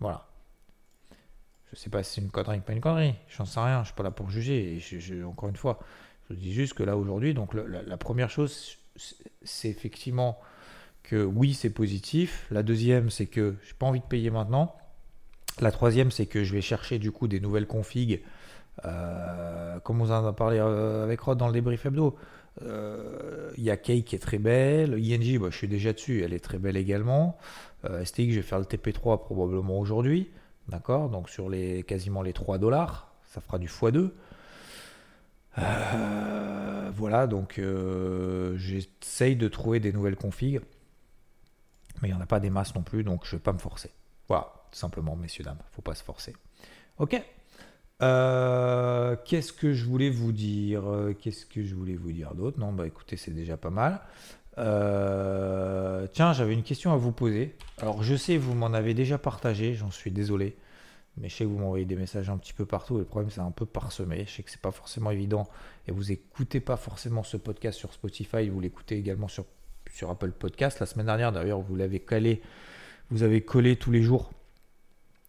Voilà. 0.00 0.26
Je 1.72 1.78
sais 1.78 1.90
pas 1.90 2.02
si 2.02 2.14
c'est 2.14 2.20
une 2.20 2.30
connerie 2.30 2.58
ou 2.58 2.62
pas 2.62 2.72
une 2.72 2.80
connerie. 2.80 3.14
J'en 3.28 3.44
sais 3.44 3.60
rien. 3.60 3.82
Je 3.82 3.88
suis 3.88 3.94
pas 3.94 4.02
là 4.02 4.10
pour 4.10 4.30
juger. 4.30 4.78
Et 4.78 5.24
encore 5.24 5.48
une 5.48 5.56
fois, 5.56 5.78
je 6.30 6.34
dis 6.34 6.52
juste 6.52 6.74
que 6.74 6.82
là 6.82 6.96
aujourd'hui, 6.96 7.34
donc 7.34 7.54
la, 7.54 7.96
première 7.96 8.30
chose, 8.30 8.78
c'est 9.42 9.68
effectivement 9.68 10.38
que 11.02 11.22
oui, 11.22 11.54
c'est 11.54 11.70
positif. 11.70 12.46
La 12.50 12.62
deuxième, 12.62 13.10
c'est 13.10 13.26
que 13.26 13.56
j'ai 13.66 13.74
pas 13.74 13.86
envie 13.86 14.00
de 14.00 14.04
payer 14.04 14.30
maintenant. 14.30 14.76
La 15.60 15.72
troisième, 15.72 16.10
c'est 16.10 16.26
que 16.26 16.44
je 16.44 16.54
vais 16.54 16.60
chercher 16.60 16.98
du 16.98 17.10
coup 17.12 17.28
des 17.28 17.40
nouvelles 17.40 17.66
configs. 17.66 18.22
Euh, 18.84 19.80
comme 19.80 20.00
on 20.00 20.10
en 20.10 20.26
a 20.26 20.32
parlé 20.32 20.58
euh, 20.58 21.02
avec 21.02 21.20
Rod 21.20 21.36
dans 21.36 21.48
le 21.48 21.52
débrief 21.52 21.84
hebdo, 21.84 22.16
il 22.60 23.62
y 23.62 23.70
a 23.70 23.76
Kay 23.76 24.02
qui 24.02 24.16
est 24.16 24.20
très 24.20 24.38
belle. 24.38 24.94
ING, 24.94 25.38
bah, 25.38 25.48
je 25.50 25.56
suis 25.56 25.68
déjà 25.68 25.92
dessus, 25.92 26.22
elle 26.22 26.32
est 26.32 26.40
très 26.40 26.58
belle 26.58 26.76
également. 26.76 27.38
STX, 27.84 28.30
je 28.30 28.36
vais 28.36 28.42
faire 28.42 28.58
le 28.58 28.64
TP3 28.64 29.22
probablement 29.22 29.78
aujourd'hui. 29.78 30.30
D'accord? 30.68 31.08
Donc 31.08 31.28
sur 31.28 31.48
les 31.48 31.82
quasiment 31.82 32.22
les 32.22 32.32
3 32.32 32.58
dollars, 32.58 33.12
ça 33.26 33.40
fera 33.40 33.58
du 33.58 33.68
x2. 33.68 34.10
Euh, 35.58 36.90
voilà, 36.94 37.26
donc 37.26 37.58
euh, 37.58 38.56
j'essaye 38.56 39.36
de 39.36 39.48
trouver 39.48 39.80
des 39.80 39.92
nouvelles 39.92 40.16
configs. 40.16 40.60
Mais 42.00 42.08
il 42.08 42.12
n'y 42.12 42.18
en 42.18 42.20
a 42.20 42.26
pas 42.26 42.40
des 42.40 42.50
masses 42.50 42.74
non 42.74 42.82
plus, 42.82 43.02
donc 43.02 43.24
je 43.24 43.34
ne 43.34 43.38
vais 43.38 43.42
pas 43.42 43.52
me 43.52 43.58
forcer. 43.58 43.90
Voilà, 44.28 44.52
tout 44.70 44.78
simplement, 44.78 45.16
messieurs, 45.16 45.42
dames, 45.42 45.58
faut 45.72 45.82
pas 45.82 45.94
se 45.94 46.04
forcer. 46.04 46.34
Ok? 46.98 47.20
Euh, 48.00 49.16
qu'est-ce 49.24 49.52
que 49.52 49.72
je 49.72 49.84
voulais 49.84 50.10
vous 50.10 50.32
dire? 50.32 50.84
Qu'est-ce 51.20 51.46
que 51.46 51.64
je 51.64 51.74
voulais 51.74 51.96
vous 51.96 52.12
dire 52.12 52.34
d'autre? 52.34 52.58
Non, 52.58 52.72
bah 52.72 52.86
écoutez, 52.86 53.16
c'est 53.16 53.32
déjà 53.34 53.56
pas 53.56 53.70
mal. 53.70 54.00
Euh, 54.58 56.06
tiens, 56.12 56.32
j'avais 56.32 56.54
une 56.54 56.62
question 56.62 56.92
à 56.92 56.96
vous 56.96 57.12
poser. 57.12 57.54
Alors, 57.78 58.02
je 58.02 58.16
sais, 58.16 58.36
vous 58.36 58.54
m'en 58.54 58.72
avez 58.72 58.94
déjà 58.94 59.18
partagé, 59.18 59.74
j'en 59.74 59.90
suis 59.90 60.10
désolé. 60.10 60.56
Mais 61.16 61.28
je 61.28 61.36
sais 61.36 61.44
que 61.44 61.48
vous 61.48 61.58
m'envoyez 61.58 61.84
des 61.84 61.96
messages 61.96 62.30
un 62.30 62.38
petit 62.38 62.52
peu 62.52 62.64
partout. 62.64 62.96
Et 62.96 63.00
le 63.00 63.04
problème, 63.04 63.30
c'est 63.30 63.40
un 63.40 63.50
peu 63.50 63.66
parsemé. 63.66 64.24
Je 64.26 64.36
sais 64.36 64.42
que 64.42 64.50
c'est 64.50 64.60
pas 64.60 64.70
forcément 64.70 65.10
évident. 65.10 65.48
Et 65.88 65.92
vous 65.92 66.12
écoutez 66.12 66.60
pas 66.60 66.76
forcément 66.76 67.24
ce 67.24 67.36
podcast 67.36 67.78
sur 67.78 67.92
Spotify. 67.92 68.48
Vous 68.48 68.60
l'écoutez 68.60 68.96
également 68.96 69.26
sur, 69.26 69.44
sur 69.92 70.10
Apple 70.10 70.30
Podcast. 70.30 70.78
La 70.78 70.86
semaine 70.86 71.06
dernière, 71.06 71.32
d'ailleurs, 71.32 71.60
vous 71.60 71.74
l'avez 71.74 71.98
calé. 71.98 72.40
Vous 73.10 73.22
avez 73.22 73.40
collé 73.40 73.76
tous 73.76 73.90
les 73.90 74.02
jours 74.02 74.30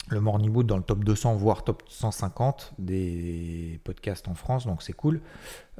le 0.10 0.20
Morning 0.20 0.52
Mood 0.52 0.66
dans 0.66 0.78
le 0.78 0.84
top 0.84 1.04
200, 1.04 1.36
voire 1.36 1.64
top 1.64 1.84
150 1.88 2.74
des 2.80 3.80
podcasts 3.84 4.28
en 4.28 4.34
France, 4.34 4.66
donc 4.66 4.82
c'est 4.82 4.94
cool. 4.94 5.22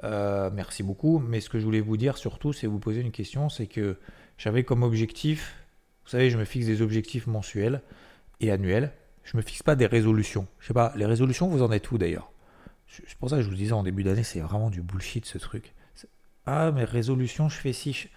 Euh, 0.04 0.50
merci 0.54 0.84
beaucoup. 0.84 1.20
Mais 1.20 1.42
ce 1.42 1.50
que 1.50 1.60
je 1.60 1.66
voulais 1.66 1.82
vous 1.82 1.98
dire 1.98 2.18
surtout, 2.18 2.54
c'est 2.54 2.68
vous 2.68 2.80
poser 2.80 3.02
une 3.02 3.12
question, 3.12 3.50
c'est 3.50 3.68
que 3.68 3.98
j'avais 4.38 4.64
comme 4.64 4.84
objectif, 4.84 5.56
vous 6.10 6.12
savez, 6.12 6.30
je 6.32 6.38
me 6.38 6.46
fixe 6.46 6.66
des 6.66 6.82
objectifs 6.82 7.28
mensuels 7.28 7.84
et 8.40 8.50
annuels. 8.52 8.92
Je 9.24 9.38
me 9.38 9.44
fixe 9.44 9.62
pas 9.62 9.76
des 9.76 9.86
résolutions. 9.86 10.48
Je 10.60 10.68
sais 10.68 10.74
pas, 10.74 10.92
les 10.96 11.06
résolutions, 11.06 11.48
vous 11.48 11.62
en 11.62 11.72
êtes 11.72 11.92
où 11.92 12.00
d'ailleurs? 12.00 12.32
C'est 12.88 13.18
pour 13.20 13.30
ça 13.30 13.36
que 13.36 13.44
je 13.44 13.50
vous 13.50 13.56
disais 13.56 13.74
en 13.74 13.84
début 13.84 14.04
d'année, 14.04 14.24
c'est 14.24 14.40
vraiment 14.40 14.72
du 14.72 14.82
bullshit 14.82 15.26
ce 15.26 15.38
truc. 15.38 15.76
Ah, 16.48 16.72
mais 16.72 16.84
résolutions, 16.84 17.48
je 17.48 17.58
fais 17.58 17.74
si. 17.74 18.08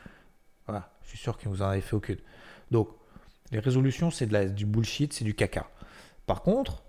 Voilà, 0.67 0.91
je 1.03 1.11
suis 1.11 1.19
sûr 1.19 1.37
que 1.37 1.51
vous 1.51 1.61
en 1.61 1.67
avez 1.67 1.83
fait 1.83 1.95
aucune. 1.95 2.17
Donc, 2.71 2.89
les 3.51 3.59
résolutions, 3.59 4.11
c'est 4.11 4.55
du 4.55 4.65
bullshit, 4.65 5.13
c'est 5.13 5.25
du 5.25 5.35
caca. 5.35 5.69
Par 6.27 6.43
contre, 6.43 6.83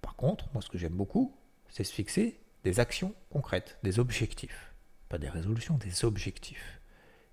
par 0.00 0.16
moi 0.52 0.62
ce 0.62 0.68
que 0.68 0.78
j'aime 0.78 0.92
beaucoup, 0.92 1.34
c'est 1.68 1.84
se 1.84 1.92
fixer 1.92 2.40
des 2.64 2.80
actions 2.80 3.14
concrètes, 3.30 3.78
des 3.82 3.98
objectifs. 3.98 4.74
Pas 5.08 5.18
des 5.18 5.28
résolutions, 5.28 5.76
des 5.78 6.04
objectifs. 6.04 6.80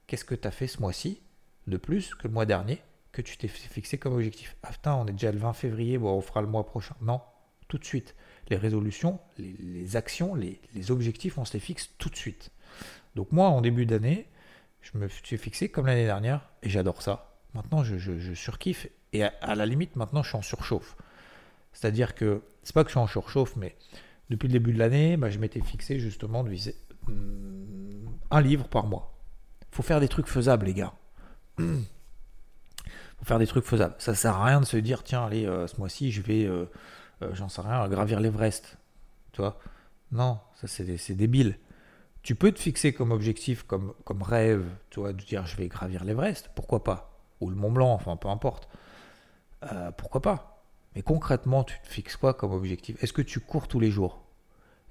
Qu'est-ce 0.08 0.26
que 0.26 0.36
tu 0.36 0.48
as 0.48 0.52
fait 0.52 0.68
ce 0.68 0.80
mois-ci 0.80 1.22
de 1.68 1.78
plus 1.78 2.16
que 2.16 2.28
le 2.28 2.34
mois 2.34 2.46
dernier 2.46 2.82
que 3.12 3.22
tu 3.22 3.38
t'es 3.38 3.48
fixé 3.48 3.98
comme 3.98 4.14
objectif? 4.14 4.56
Ah 4.64 4.72
putain, 4.72 4.96
on 4.96 5.06
est 5.08 5.12
déjà 5.12 5.32
le 5.32 5.38
20 5.38 5.54
février, 5.54 5.98
bon, 5.98 6.14
on 6.14 6.22
fera 6.22 6.42
le 6.42 6.48
mois 6.48 6.66
prochain. 6.66 6.96
Non, 7.02 7.22
tout 7.68 7.78
de 7.78 7.86
suite. 7.86 8.16
Les 8.50 8.56
résolutions, 8.56 9.20
les, 9.38 9.96
actions, 9.96 10.36
les, 10.36 10.92
objectifs, 10.92 11.38
on 11.38 11.46
se 11.46 11.54
les 11.54 11.60
fixe 11.60 11.90
tout 11.98 12.10
de 12.10 12.16
suite. 12.16 12.52
Donc 13.16 13.32
moi, 13.32 13.50
en 13.50 13.62
début 13.62 13.86
d'année, 13.86 14.30
je 14.82 14.98
me 14.98 15.08
suis 15.10 15.38
fixé 15.38 15.70
comme 15.70 15.88
l'année 15.88 16.06
dernière 16.06 16.50
et 16.64 16.70
j'adore 16.70 17.02
ça. 17.02 17.38
Maintenant, 17.54 17.84
je, 17.84 18.34
surkiffe 18.34 18.88
et 19.12 19.24
à, 19.24 19.56
la 19.56 19.66
limite, 19.66 19.96
maintenant, 19.96 20.24
je 20.24 20.30
suis 20.30 20.38
en 20.38 20.42
surchauffe. 20.42 20.96
C'est-à-dire 21.78 22.16
que, 22.16 22.42
c'est 22.64 22.74
pas 22.74 22.84
que 22.84 22.90
je 22.90 22.94
suis 22.94 23.00
en 23.00 23.06
surchauffe, 23.06 23.56
mais 23.56 23.76
depuis 24.32 24.48
le 24.48 24.54
début 24.54 24.74
de 24.74 24.80
l'année, 24.80 25.16
bah, 25.16 25.30
je 25.30 25.38
m'étais 25.38 25.62
fixé 25.62 26.00
justement 26.00 26.44
de 26.44 26.50
viser 26.50 26.76
hmm, 27.08 28.08
un 28.32 28.42
livre 28.42 28.68
par 28.68 28.88
mois. 28.88 29.16
faut 29.70 29.84
faire 29.84 30.00
des 30.00 30.08
trucs 30.08 30.26
faisables, 30.26 30.66
les 30.66 30.74
gars. 30.74 30.94
faut 31.60 33.26
faire 33.26 33.38
des 33.38 33.46
trucs 33.46 33.66
faisables. 33.66 33.94
Ça 34.00 34.16
sert 34.16 34.34
à 34.34 34.46
rien 34.46 34.60
de 34.60 34.66
se 34.66 34.76
dire, 34.78 35.04
tiens, 35.04 35.28
allez, 35.28 35.46
euh, 35.46 35.68
ce 35.68 35.78
mois-ci, 35.78 36.12
je 36.12 36.24
vais, 36.24 36.46
euh, 36.46 36.66
euh, 37.22 37.30
j'en 37.36 37.48
sais 37.48 37.62
rien, 37.62 37.88
gravir 37.90 38.22
l'Everest. 38.22 38.80
Tu 39.34 39.44
Non, 40.12 40.40
ça 40.56 40.66
c'est 40.68 41.14
débile. 41.14 41.60
Tu 42.24 42.34
peux 42.34 42.52
te 42.52 42.60
fixer 42.60 42.92
comme 42.92 43.12
objectif, 43.12 43.62
comme, 43.62 43.94
comme 44.04 44.24
rêve, 44.24 44.66
tu 44.90 45.00
vois, 45.00 45.14
de 45.14 45.22
dire, 45.22 45.46
je 45.46 45.56
vais 45.56 45.68
gravir 45.68 46.06
l'Everest. 46.06 46.50
Pourquoi 46.56 46.84
pas? 46.84 47.22
Ou 47.40 47.52
le 47.52 47.56
Mont 47.56 47.72
Blanc, 47.72 47.94
enfin 47.94 48.18
peu 48.18 48.30
importe. 48.30 48.68
Pourquoi 49.98 50.22
pas? 50.22 50.57
Mais 50.98 51.04
concrètement, 51.04 51.64
tu 51.64 51.80
te 51.80 51.88
fixes 51.88 52.16
quoi 52.16 52.34
comme 52.34 52.54
objectif? 52.54 53.04
Est-ce 53.04 53.14
que 53.14 53.22
tu 53.22 53.40
cours 53.40 53.68
tous 53.68 53.80
les 53.80 53.92
jours? 53.92 54.24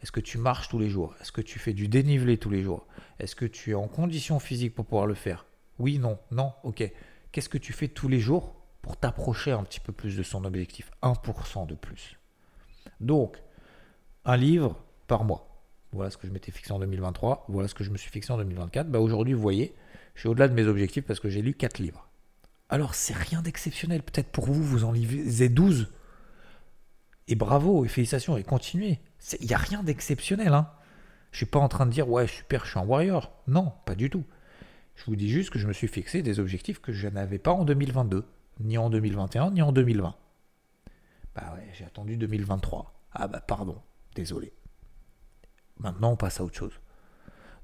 Est-ce 0.01 0.13
que 0.13 0.21
tu 0.21 0.39
marches 0.39 0.69
tous 0.69 0.79
les 0.79 0.89
jours? 0.89 1.17
Est-ce 1.21 1.33
que 1.33 1.41
tu 1.41 1.59
fais 1.59 1.73
du 1.73 1.89
dénivelé 1.89 2.39
tous 2.39 2.49
les 2.49 2.63
jours? 2.63 2.87
Est-ce 3.19 3.35
que 3.35 3.45
tu 3.45 3.73
es 3.73 3.75
en 3.75 3.89
condition 3.89 4.39
physique 4.39 4.73
pour 4.73 4.87
pouvoir 4.87 5.09
le 5.09 5.15
faire? 5.15 5.47
Oui, 5.81 5.99
non, 5.99 6.17
non, 6.31 6.53
ok. 6.63 6.89
Qu'est-ce 7.33 7.49
que 7.49 7.59
tu 7.59 7.73
fais 7.73 7.89
tous 7.89 8.07
les 8.07 8.21
jours 8.21 8.55
pour 8.83 8.97
t'approcher 8.97 9.51
un 9.51 9.65
petit 9.65 9.81
peu 9.81 9.93
plus 9.93 10.17
de 10.17 10.23
son 10.23 10.45
objectif? 10.45 10.93
1% 11.03 11.67
de 11.67 11.75
plus. 11.75 12.21
Donc, 13.01 13.43
un 14.25 14.37
livre 14.37 14.85
par 15.09 15.25
mois. 15.25 15.61
Voilà 15.91 16.13
ce 16.13 16.19
que 16.19 16.29
je 16.29 16.33
m'étais 16.33 16.53
fixé 16.53 16.71
en 16.71 16.79
2023. 16.79 17.47
Voilà 17.49 17.67
ce 17.67 17.75
que 17.75 17.83
je 17.83 17.91
me 17.91 17.97
suis 17.97 18.13
fixé 18.13 18.33
en 18.33 18.37
2024. 18.37 18.89
Bah 18.93 19.01
aujourd'hui, 19.01 19.35
vous 19.35 19.43
voyez, 19.43 19.75
je 20.15 20.21
suis 20.21 20.29
au-delà 20.29 20.47
de 20.47 20.55
mes 20.55 20.69
objectifs 20.69 21.05
parce 21.05 21.19
que 21.19 21.29
j'ai 21.29 21.43
lu 21.43 21.55
4 21.55 21.81
livres. 21.81 22.09
Alors, 22.69 22.95
c'est 22.95 23.15
rien 23.15 23.43
d'exceptionnel. 23.43 24.03
Peut-être 24.03 24.31
pour 24.31 24.47
vous, 24.47 24.63
vous 24.63 24.85
en 24.85 24.93
lisez 24.93 25.49
12. 25.49 25.93
Et 27.29 27.35
bravo, 27.35 27.85
et 27.85 27.89
félicitations, 27.89 28.37
et 28.37 28.45
continuez. 28.45 29.01
Il 29.41 29.47
n'y 29.47 29.55
a 29.55 29.59
rien 29.59 29.83
d'exceptionnel. 29.83 30.53
Hein. 30.53 30.71
Je 31.33 31.39
suis 31.39 31.47
pas 31.47 31.59
en 31.59 31.69
train 31.69 31.87
de 31.87 31.91
dire, 31.91 32.09
ouais, 32.09 32.27
super, 32.27 32.65
je 32.65 32.71
suis 32.71 32.79
un 32.79 32.85
warrior. 32.85 33.33
Non, 33.47 33.73
pas 33.85 33.95
du 33.95 34.11
tout. 34.11 34.25
Je 34.95 35.05
vous 35.05 35.17
dis 35.17 35.29
juste 35.29 35.51
que 35.51 35.59
je 35.59 35.67
me 35.67 35.73
suis 35.73 35.89
fixé 35.89 36.23
des 36.23 36.41
objectifs 36.41 36.81
que 36.81 36.93
je 36.93 37.09
n'avais 37.09 37.39
pas 37.39 37.53
en 37.53 37.65
2022, 37.65 38.25
ni 38.61 38.79
en 38.79 38.89
2021, 38.89 39.51
ni 39.51 39.63
en 39.63 39.71
2020. 39.73 40.17
Bah 41.35 41.53
ouais, 41.55 41.69
j'ai 41.75 41.85
attendu 41.85 42.17
2023. 42.17 42.95
Ah 43.13 43.29
bah 43.29 43.41
pardon, 43.41 43.83
désolé. 44.15 44.55
Maintenant, 45.79 46.13
on 46.13 46.17
passe 46.17 46.41
à 46.41 46.45
autre 46.45 46.57
chose. 46.57 46.81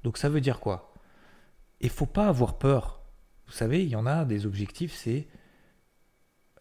Donc 0.03 0.19
ça 0.19 0.29
veut 0.29 0.41
dire 0.41 0.59
quoi? 0.59 0.93
Il 1.81 1.89
faut 1.89 2.05
pas 2.05 2.27
avoir 2.27 2.59
peur. 2.59 3.01
Vous 3.47 3.53
savez, 3.53 3.83
il 3.83 3.89
y 3.89 3.95
en 3.95 4.05
a 4.05 4.25
des 4.25 4.45
objectifs, 4.45 4.93
c'est 4.93 5.27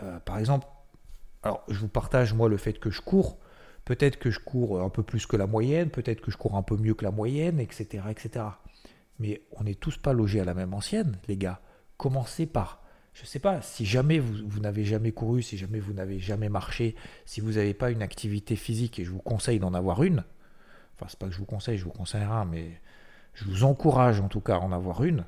euh, 0.03 0.19
par 0.21 0.39
exemple, 0.39 0.67
alors 1.43 1.65
je 1.69 1.79
vous 1.79 1.89
partage 1.89 2.35
moi 2.35 2.49
le 2.49 2.57
fait 2.57 2.79
que 2.79 2.91
je 2.91 3.01
cours. 3.01 3.39
Peut-être 3.85 4.19
que 4.19 4.31
je 4.31 4.39
cours 4.39 4.81
un 4.81 4.91
peu 4.91 5.03
plus 5.03 5.27
que 5.27 5.37
la 5.37 5.47
moyenne, 5.47 5.91
peut-être 5.91 6.21
que 6.21 6.31
je 6.31 6.37
cours 6.37 6.57
un 6.57 6.63
peu 6.63 6.77
mieux 6.77 6.95
que 6.95 7.05
la 7.05 7.11
moyenne, 7.11 7.59
etc., 7.59 8.05
etc. 8.11 8.45
Mais 9.19 9.43
on 9.53 9.65
n'est 9.65 9.75
tous 9.75 9.97
pas 9.97 10.13
logés 10.13 10.41
à 10.41 10.45
la 10.45 10.55
même 10.55 10.73
ancienne, 10.73 11.19
les 11.27 11.37
gars. 11.37 11.61
Commencez 11.97 12.47
par, 12.47 12.83
je 13.13 13.23
ne 13.23 13.27
sais 13.27 13.41
pas, 13.41 13.61
si 13.61 13.85
jamais 13.85 14.21
vous, 14.21 14.61
n'avez 14.61 14.85
jamais 14.85 15.11
couru, 15.11 15.43
si 15.43 15.59
jamais 15.59 15.81
vous 15.81 15.93
n'avez 15.93 16.21
jamais 16.21 16.49
marché, 16.49 16.95
si 17.27 17.41
vous 17.41 17.53
n'avez 17.53 17.75
pas 17.75 17.91
une 17.91 18.03
activité 18.03 18.55
physique, 18.55 19.01
et 19.01 19.05
je 19.05 19.11
vous 19.11 19.21
conseille 19.21 19.59
d'en 19.59 19.75
avoir 19.75 20.03
une, 20.05 20.25
Enfin, 20.95 21.07
c'est 21.09 21.19
pas 21.19 21.27
que 21.27 21.33
je 21.33 21.39
vous 21.39 21.47
conseille, 21.47 21.79
je 21.79 21.85
vous 21.85 21.91
conseille 21.91 22.23
rien, 22.23 22.45
mais 22.45 22.81
je 23.35 23.45
vous 23.45 23.65
encourage 23.65 24.21
en 24.21 24.29
tout 24.29 24.41
cas 24.41 24.57
à 24.57 24.61
en 24.61 24.73
avoir 24.73 25.03
une 25.05 25.25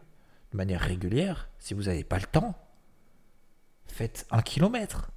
de 0.55 0.57
manière 0.57 0.81
régulière. 0.81 1.49
Si 1.59 1.75
vous 1.75 1.85
n'avez 1.85 2.05
pas 2.05 2.19
le 2.19 2.27
temps, 2.27 2.55
faites 3.87 4.25
un 4.31 4.41
kilomètre. 4.41 5.11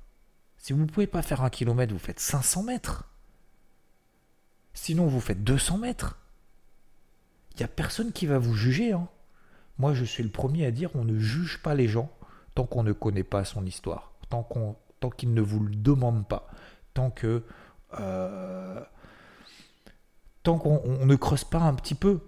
Si 0.57 0.73
vous 0.73 0.79
ne 0.79 0.87
pouvez 0.87 1.05
pas 1.05 1.21
faire 1.21 1.43
un 1.43 1.51
kilomètre, 1.51 1.93
vous 1.93 1.99
faites 1.99 2.19
500 2.19 2.63
mètres. 2.63 3.07
Sinon, 4.73 5.05
vous 5.05 5.19
faites 5.19 5.43
200 5.43 5.77
mètres. 5.77 6.17
Il 7.53 7.57
n'y 7.57 7.65
a 7.65 7.67
personne 7.67 8.11
qui 8.11 8.25
va 8.25 8.39
vous 8.39 8.55
juger. 8.55 8.93
Hein. 8.93 9.07
Moi, 9.77 9.93
je 9.93 10.05
suis 10.05 10.23
le 10.23 10.29
premier 10.29 10.65
à 10.65 10.71
dire 10.71 10.89
on 10.95 11.03
ne 11.03 11.19
juge 11.19 11.61
pas 11.61 11.75
les 11.75 11.87
gens 11.87 12.11
tant 12.55 12.65
qu'on 12.65 12.81
ne 12.81 12.91
connaît 12.91 13.23
pas 13.23 13.45
son 13.45 13.63
histoire, 13.63 14.13
tant 14.29 14.41
qu'on 14.41 14.75
tant 14.99 15.11
qu'ils 15.11 15.35
ne 15.35 15.41
vous 15.41 15.59
le 15.59 15.75
demandent 15.75 16.27
pas, 16.27 16.49
tant 16.95 17.11
que 17.11 17.43
euh, 17.99 18.83
tant 20.41 20.57
qu'on 20.57 21.05
ne 21.05 21.15
creuse 21.15 21.43
pas 21.43 21.59
un 21.59 21.75
petit 21.75 21.93
peu. 21.93 22.21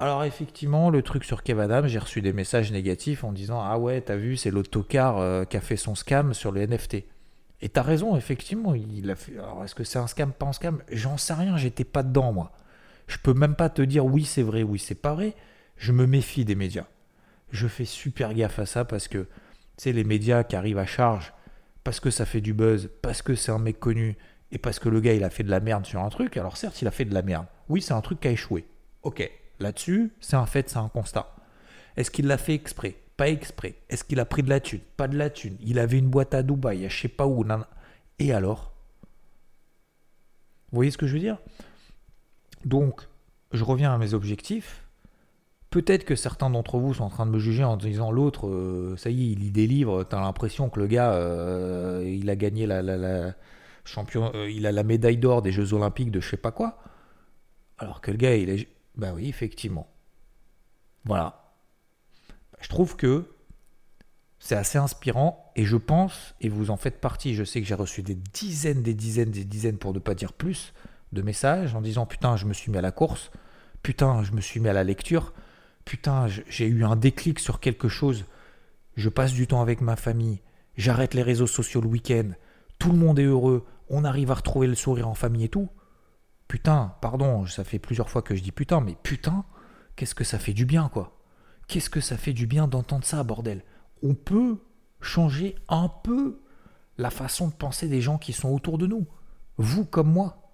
Alors 0.00 0.22
effectivement, 0.22 0.90
le 0.90 1.02
truc 1.02 1.24
sur 1.24 1.42
Kev 1.42 1.60
Adam, 1.60 1.88
j'ai 1.88 1.98
reçu 1.98 2.22
des 2.22 2.32
messages 2.32 2.70
négatifs 2.70 3.24
en 3.24 3.32
disant 3.32 3.60
ah 3.60 3.78
ouais, 3.78 4.00
t'as 4.00 4.16
vu, 4.16 4.36
c'est 4.36 4.52
l'autocar 4.52 5.18
euh, 5.18 5.44
qui 5.44 5.56
a 5.56 5.60
fait 5.60 5.76
son 5.76 5.96
scam 5.96 6.34
sur 6.34 6.52
les 6.52 6.66
NFT. 6.68 7.04
Et 7.60 7.68
t'as 7.68 7.82
raison, 7.82 8.16
effectivement, 8.16 8.76
il 8.76 9.10
a 9.10 9.16
fait. 9.16 9.32
Alors 9.32 9.64
est-ce 9.64 9.74
que 9.74 9.82
c'est 9.82 9.98
un 9.98 10.06
scam, 10.06 10.32
pas 10.32 10.46
un 10.46 10.52
scam? 10.52 10.80
J'en 10.92 11.16
sais 11.16 11.34
rien, 11.34 11.56
j'étais 11.56 11.82
pas 11.84 12.04
dedans 12.04 12.32
moi. 12.32 12.52
Je 13.08 13.18
peux 13.18 13.34
même 13.34 13.56
pas 13.56 13.70
te 13.70 13.82
dire 13.82 14.06
oui 14.06 14.24
c'est 14.24 14.42
vrai, 14.42 14.62
oui 14.62 14.78
c'est 14.78 14.94
pas 14.94 15.14
vrai. 15.14 15.34
Je 15.76 15.90
me 15.90 16.06
méfie 16.06 16.44
des 16.44 16.54
médias. 16.54 16.86
Je 17.50 17.66
fais 17.66 17.84
super 17.84 18.34
gaffe 18.34 18.60
à 18.60 18.66
ça 18.66 18.84
parce 18.84 19.08
que 19.08 19.26
c'est 19.76 19.92
les 19.92 20.04
médias 20.04 20.44
qui 20.44 20.54
arrivent 20.54 20.78
à 20.78 20.86
charge 20.86 21.32
parce 21.82 21.98
que 21.98 22.10
ça 22.10 22.26
fait 22.26 22.40
du 22.40 22.52
buzz, 22.52 22.90
parce 23.02 23.22
que 23.22 23.34
c'est 23.34 23.50
un 23.50 23.58
mec 23.58 23.80
connu, 23.80 24.18
et 24.52 24.58
parce 24.58 24.78
que 24.78 24.90
le 24.90 25.00
gars 25.00 25.14
il 25.14 25.24
a 25.24 25.30
fait 25.30 25.42
de 25.42 25.50
la 25.50 25.60
merde 25.60 25.86
sur 25.86 26.00
un 26.00 26.08
truc, 26.10 26.36
alors 26.36 26.56
certes 26.56 26.82
il 26.82 26.86
a 26.86 26.90
fait 26.90 27.06
de 27.06 27.14
la 27.14 27.22
merde. 27.22 27.46
Oui, 27.68 27.80
c'est 27.80 27.94
un 27.94 28.00
truc 28.02 28.20
qui 28.20 28.28
a 28.28 28.30
échoué. 28.30 28.66
Ok, 29.02 29.30
là-dessus, 29.60 30.12
c'est 30.20 30.36
un 30.36 30.46
fait, 30.46 30.68
c'est 30.68 30.78
un 30.78 30.88
constat. 30.88 31.34
Est-ce 31.96 32.10
qu'il 32.10 32.26
l'a 32.26 32.38
fait 32.38 32.54
exprès? 32.54 32.96
Pas 33.16 33.28
exprès. 33.28 33.74
Est-ce 33.88 34.04
qu'il 34.04 34.20
a 34.20 34.24
pris 34.24 34.42
de 34.42 34.48
la 34.48 34.60
thune? 34.60 34.80
Pas 34.96 35.08
de 35.08 35.16
la 35.16 35.30
thune. 35.30 35.56
Il 35.60 35.78
avait 35.78 35.98
une 35.98 36.08
boîte 36.08 36.34
à 36.34 36.42
Dubaï, 36.42 36.86
à 36.86 36.88
je 36.88 37.00
sais 37.00 37.08
pas 37.08 37.26
où. 37.26 37.44
Et 38.18 38.32
alors? 38.32 38.72
Vous 40.70 40.76
voyez 40.76 40.90
ce 40.90 40.98
que 40.98 41.06
je 41.06 41.14
veux 41.14 41.20
dire? 41.20 41.38
Donc, 42.64 43.08
je 43.52 43.64
reviens 43.64 43.92
à 43.92 43.98
mes 43.98 44.14
objectifs. 44.14 44.84
Peut-être 45.70 46.04
que 46.04 46.14
certains 46.14 46.48
d'entre 46.50 46.78
vous 46.78 46.94
sont 46.94 47.04
en 47.04 47.10
train 47.10 47.26
de 47.26 47.30
me 47.30 47.38
juger 47.38 47.64
en 47.64 47.76
disant 47.76 48.10
l'autre, 48.10 48.46
euh, 48.46 48.96
ça 48.96 49.10
y 49.10 49.22
est, 49.22 49.32
il 49.32 49.40
lit 49.40 49.50
des 49.50 49.66
livres, 49.66 50.02
t'as 50.04 50.20
l'impression 50.20 50.70
que 50.70 50.80
le 50.80 50.86
gars, 50.86 51.12
euh, 51.12 52.02
il 52.06 52.30
a 52.30 52.36
gagné 52.36 52.66
la, 52.66 53.34
champion, 53.84 54.32
euh, 54.34 54.50
il 54.50 54.66
a 54.66 54.72
la 54.72 54.82
médaille 54.82 55.18
d'or 55.18 55.42
des 55.42 55.52
Jeux 55.52 55.74
Olympiques 55.74 56.10
de 56.10 56.20
je 56.20 56.28
sais 56.30 56.38
pas 56.38 56.52
quoi. 56.52 56.78
Alors 57.78 58.00
que 58.00 58.10
le 58.10 58.16
gars, 58.16 58.34
il 58.34 58.48
est. 58.48 58.68
Ben 58.98 59.14
oui, 59.14 59.28
effectivement. 59.28 59.88
Voilà. 61.04 61.54
Je 62.60 62.68
trouve 62.68 62.96
que 62.96 63.24
c'est 64.40 64.56
assez 64.56 64.78
inspirant 64.78 65.52
et 65.56 65.64
je 65.64 65.76
pense, 65.76 66.34
et 66.40 66.48
vous 66.48 66.70
en 66.70 66.76
faites 66.76 67.00
partie, 67.00 67.34
je 67.34 67.44
sais 67.44 67.60
que 67.60 67.66
j'ai 67.66 67.74
reçu 67.74 68.02
des 68.02 68.14
dizaines, 68.14 68.82
des 68.82 68.94
dizaines, 68.94 69.30
des 69.30 69.44
dizaines, 69.44 69.78
pour 69.78 69.94
ne 69.94 69.98
pas 69.98 70.14
dire 70.14 70.32
plus, 70.32 70.72
de 71.12 71.22
messages 71.22 71.74
en 71.74 71.80
disant 71.80 72.06
putain, 72.06 72.36
je 72.36 72.46
me 72.46 72.52
suis 72.52 72.70
mis 72.70 72.78
à 72.78 72.82
la 72.82 72.92
course, 72.92 73.30
putain, 73.82 74.22
je 74.22 74.32
me 74.32 74.40
suis 74.40 74.60
mis 74.60 74.68
à 74.68 74.72
la 74.72 74.84
lecture, 74.84 75.32
putain, 75.84 76.26
j'ai 76.26 76.66
eu 76.66 76.84
un 76.84 76.96
déclic 76.96 77.38
sur 77.38 77.60
quelque 77.60 77.88
chose, 77.88 78.24
je 78.96 79.08
passe 79.08 79.32
du 79.32 79.46
temps 79.46 79.62
avec 79.62 79.80
ma 79.80 79.96
famille, 79.96 80.40
j'arrête 80.76 81.14
les 81.14 81.22
réseaux 81.22 81.46
sociaux 81.46 81.80
le 81.80 81.88
week-end, 81.88 82.30
tout 82.78 82.92
le 82.92 82.98
monde 82.98 83.18
est 83.18 83.24
heureux, 83.24 83.64
on 83.88 84.04
arrive 84.04 84.30
à 84.30 84.34
retrouver 84.34 84.66
le 84.66 84.74
sourire 84.74 85.08
en 85.08 85.14
famille 85.14 85.44
et 85.44 85.48
tout. 85.48 85.68
Putain, 86.48 86.94
pardon, 87.02 87.46
ça 87.46 87.62
fait 87.62 87.78
plusieurs 87.78 88.08
fois 88.08 88.22
que 88.22 88.34
je 88.34 88.42
dis 88.42 88.52
putain, 88.52 88.80
mais 88.80 88.96
putain, 89.02 89.44
qu'est-ce 89.96 90.14
que 90.14 90.24
ça 90.24 90.38
fait 90.38 90.54
du 90.54 90.64
bien, 90.64 90.88
quoi. 90.88 91.18
Qu'est-ce 91.66 91.90
que 91.90 92.00
ça 92.00 92.16
fait 92.16 92.32
du 92.32 92.46
bien 92.46 92.66
d'entendre 92.66 93.04
ça, 93.04 93.22
bordel. 93.22 93.62
On 94.02 94.14
peut 94.14 94.58
changer 95.00 95.54
un 95.68 95.88
peu 95.88 96.40
la 96.96 97.10
façon 97.10 97.48
de 97.48 97.52
penser 97.52 97.88
des 97.88 98.00
gens 98.00 98.18
qui 98.18 98.32
sont 98.32 98.48
autour 98.48 98.78
de 98.78 98.86
nous. 98.86 99.06
Vous 99.58 99.84
comme 99.84 100.10
moi. 100.10 100.50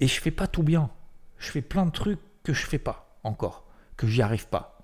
Et 0.00 0.08
je 0.08 0.20
fais 0.20 0.30
pas 0.30 0.48
tout 0.48 0.64
bien. 0.64 0.90
Je 1.38 1.50
fais 1.50 1.62
plein 1.62 1.86
de 1.86 1.90
trucs 1.90 2.20
que 2.42 2.52
je 2.52 2.66
fais 2.66 2.78
pas 2.78 3.18
encore, 3.22 3.66
que 3.96 4.06
j'y 4.06 4.22
arrive 4.22 4.48
pas. 4.48 4.78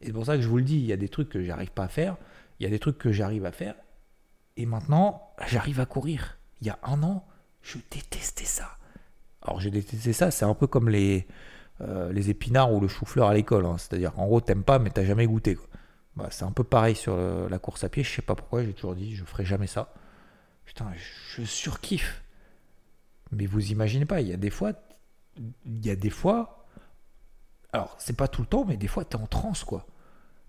Et 0.00 0.06
c'est 0.06 0.12
pour 0.12 0.26
ça 0.26 0.36
que 0.36 0.42
je 0.42 0.48
vous 0.48 0.58
le 0.58 0.64
dis, 0.64 0.76
il 0.76 0.84
y 0.86 0.92
a 0.92 0.96
des 0.96 1.08
trucs 1.08 1.28
que 1.28 1.42
j'arrive 1.42 1.70
pas 1.70 1.84
à 1.84 1.88
faire, 1.88 2.16
il 2.58 2.64
y 2.64 2.66
a 2.66 2.70
des 2.70 2.78
trucs 2.78 2.98
que 2.98 3.12
j'arrive 3.12 3.44
à 3.44 3.52
faire, 3.52 3.74
et 4.56 4.66
maintenant, 4.66 5.32
j'arrive 5.46 5.80
à 5.80 5.86
courir. 5.86 6.38
Il 6.60 6.66
y 6.66 6.70
a 6.70 6.78
un 6.82 7.02
an, 7.02 7.26
je 7.62 7.78
détestais 7.90 8.44
ça. 8.44 8.76
Alors, 9.42 9.60
j'ai 9.60 9.70
détesté 9.70 10.12
ça, 10.12 10.30
c'est 10.30 10.44
un 10.44 10.54
peu 10.54 10.66
comme 10.66 10.88
les, 10.88 11.26
euh, 11.80 12.12
les 12.12 12.30
épinards 12.30 12.72
ou 12.72 12.80
le 12.80 12.88
chou-fleur 12.88 13.28
à 13.28 13.34
l'école. 13.34 13.66
Hein. 13.66 13.76
C'est-à-dire, 13.78 14.18
en 14.18 14.26
gros, 14.26 14.40
t'aimes 14.40 14.64
pas, 14.64 14.78
mais 14.78 14.90
t'as 14.90 15.04
jamais 15.04 15.26
goûté. 15.26 15.58
Bah, 16.16 16.28
c'est 16.30 16.44
un 16.44 16.52
peu 16.52 16.64
pareil 16.64 16.94
sur 16.94 17.16
la 17.16 17.58
course 17.58 17.84
à 17.84 17.88
pied. 17.88 18.02
Je 18.02 18.10
sais 18.10 18.22
pas 18.22 18.34
pourquoi, 18.34 18.62
j'ai 18.62 18.72
toujours 18.72 18.94
dit, 18.94 19.14
je 19.16 19.24
ferai 19.24 19.44
jamais 19.44 19.66
ça. 19.66 19.92
Putain, 20.64 20.86
je 21.36 21.42
surkiffe. 21.44 22.22
Mais 23.30 23.46
vous 23.46 23.72
imaginez 23.72 24.04
pas, 24.04 24.20
il 24.20 24.28
y 24.28 24.32
a 24.32 24.36
des 24.36 24.50
fois, 24.50 24.72
il 25.38 25.86
y 25.86 25.90
a 25.90 25.96
des 25.96 26.10
fois, 26.10 26.66
alors 27.72 27.96
c'est 27.98 28.16
pas 28.16 28.28
tout 28.28 28.42
le 28.42 28.46
temps, 28.46 28.66
mais 28.66 28.76
des 28.76 28.88
fois 28.88 29.06
t'es 29.06 29.16
en 29.16 29.26
transe 29.26 29.64
quoi. 29.64 29.86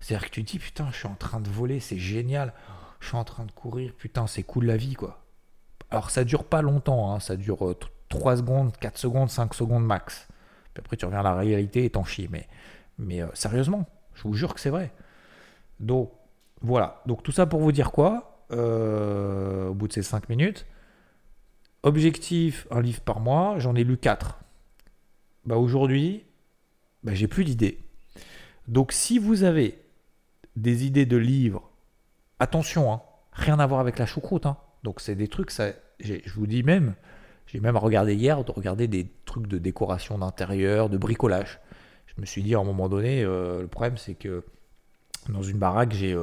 C'est-à-dire 0.00 0.28
que 0.28 0.34
tu 0.34 0.44
te 0.44 0.50
dis 0.52 0.58
putain, 0.58 0.88
je 0.92 0.98
suis 0.98 1.08
en 1.08 1.14
train 1.14 1.40
de 1.40 1.48
voler, 1.48 1.80
c'est 1.80 1.96
génial 1.96 2.52
je 3.04 3.10
suis 3.10 3.16
en 3.18 3.24
train 3.24 3.44
de 3.44 3.52
courir, 3.52 3.92
putain, 3.92 4.26
c'est 4.26 4.42
cool 4.42 4.64
la 4.64 4.78
vie, 4.78 4.94
quoi. 4.94 5.23
Alors 5.90 6.10
ça 6.10 6.24
dure 6.24 6.44
pas 6.44 6.62
longtemps, 6.62 7.12
hein, 7.12 7.20
ça 7.20 7.36
dure 7.36 7.76
3 8.08 8.32
euh, 8.32 8.36
secondes, 8.36 8.76
4 8.78 8.98
secondes, 8.98 9.30
5 9.30 9.54
secondes 9.54 9.84
max. 9.84 10.28
Puis 10.72 10.80
après 10.80 10.96
tu 10.96 11.04
reviens 11.04 11.20
à 11.20 11.22
la 11.22 11.34
réalité 11.34 11.84
et 11.84 11.90
t'en 11.90 12.04
chies. 12.04 12.28
Mais, 12.30 12.48
mais 12.98 13.22
euh, 13.22 13.28
sérieusement, 13.34 13.86
je 14.14 14.22
vous 14.22 14.34
jure 14.34 14.54
que 14.54 14.60
c'est 14.60 14.70
vrai. 14.70 14.92
Donc 15.80 16.10
voilà, 16.60 17.02
donc 17.06 17.22
tout 17.22 17.32
ça 17.32 17.46
pour 17.46 17.60
vous 17.60 17.72
dire 17.72 17.92
quoi 17.92 18.44
euh, 18.52 19.68
Au 19.68 19.74
bout 19.74 19.88
de 19.88 19.92
ces 19.92 20.02
5 20.02 20.28
minutes, 20.28 20.66
objectif, 21.82 22.66
un 22.70 22.80
livre 22.80 23.00
par 23.00 23.20
mois, 23.20 23.58
j'en 23.58 23.74
ai 23.74 23.84
lu 23.84 23.96
4. 23.96 24.40
Bah 25.44 25.56
aujourd'hui, 25.56 26.24
bah, 27.02 27.14
j'ai 27.14 27.28
plus 27.28 27.44
d'idées. 27.44 27.78
Donc 28.66 28.92
si 28.92 29.18
vous 29.18 29.42
avez 29.44 29.82
des 30.56 30.86
idées 30.86 31.06
de 31.06 31.16
livres 31.16 31.70
Attention, 32.40 32.92
hein, 32.92 33.00
rien 33.32 33.58
à 33.58 33.66
voir 33.66 33.80
avec 33.80 33.98
la 33.98 34.06
choucroute. 34.06 34.46
Hein. 34.46 34.56
Donc 34.84 35.00
c'est 35.00 35.16
des 35.16 35.26
trucs, 35.26 35.50
ça, 35.50 35.72
je 35.98 36.32
vous 36.36 36.46
dis 36.46 36.62
même, 36.62 36.94
j'ai 37.48 37.58
même 37.58 37.76
regardé 37.76 38.14
hier, 38.14 38.44
de 38.44 38.52
regarder 38.52 38.86
des 38.86 39.10
trucs 39.24 39.48
de 39.48 39.58
décoration 39.58 40.18
d'intérieur, 40.18 40.88
de 40.88 40.98
bricolage. 40.98 41.58
Je 42.06 42.20
me 42.20 42.26
suis 42.26 42.44
dit 42.44 42.54
à 42.54 42.60
un 42.60 42.64
moment 42.64 42.88
donné, 42.88 43.24
euh, 43.24 43.62
le 43.62 43.66
problème 43.66 43.96
c'est 43.96 44.14
que 44.14 44.44
Dans 45.28 45.42
une 45.42 45.58
baraque, 45.58 45.92
j'ai 45.92 46.16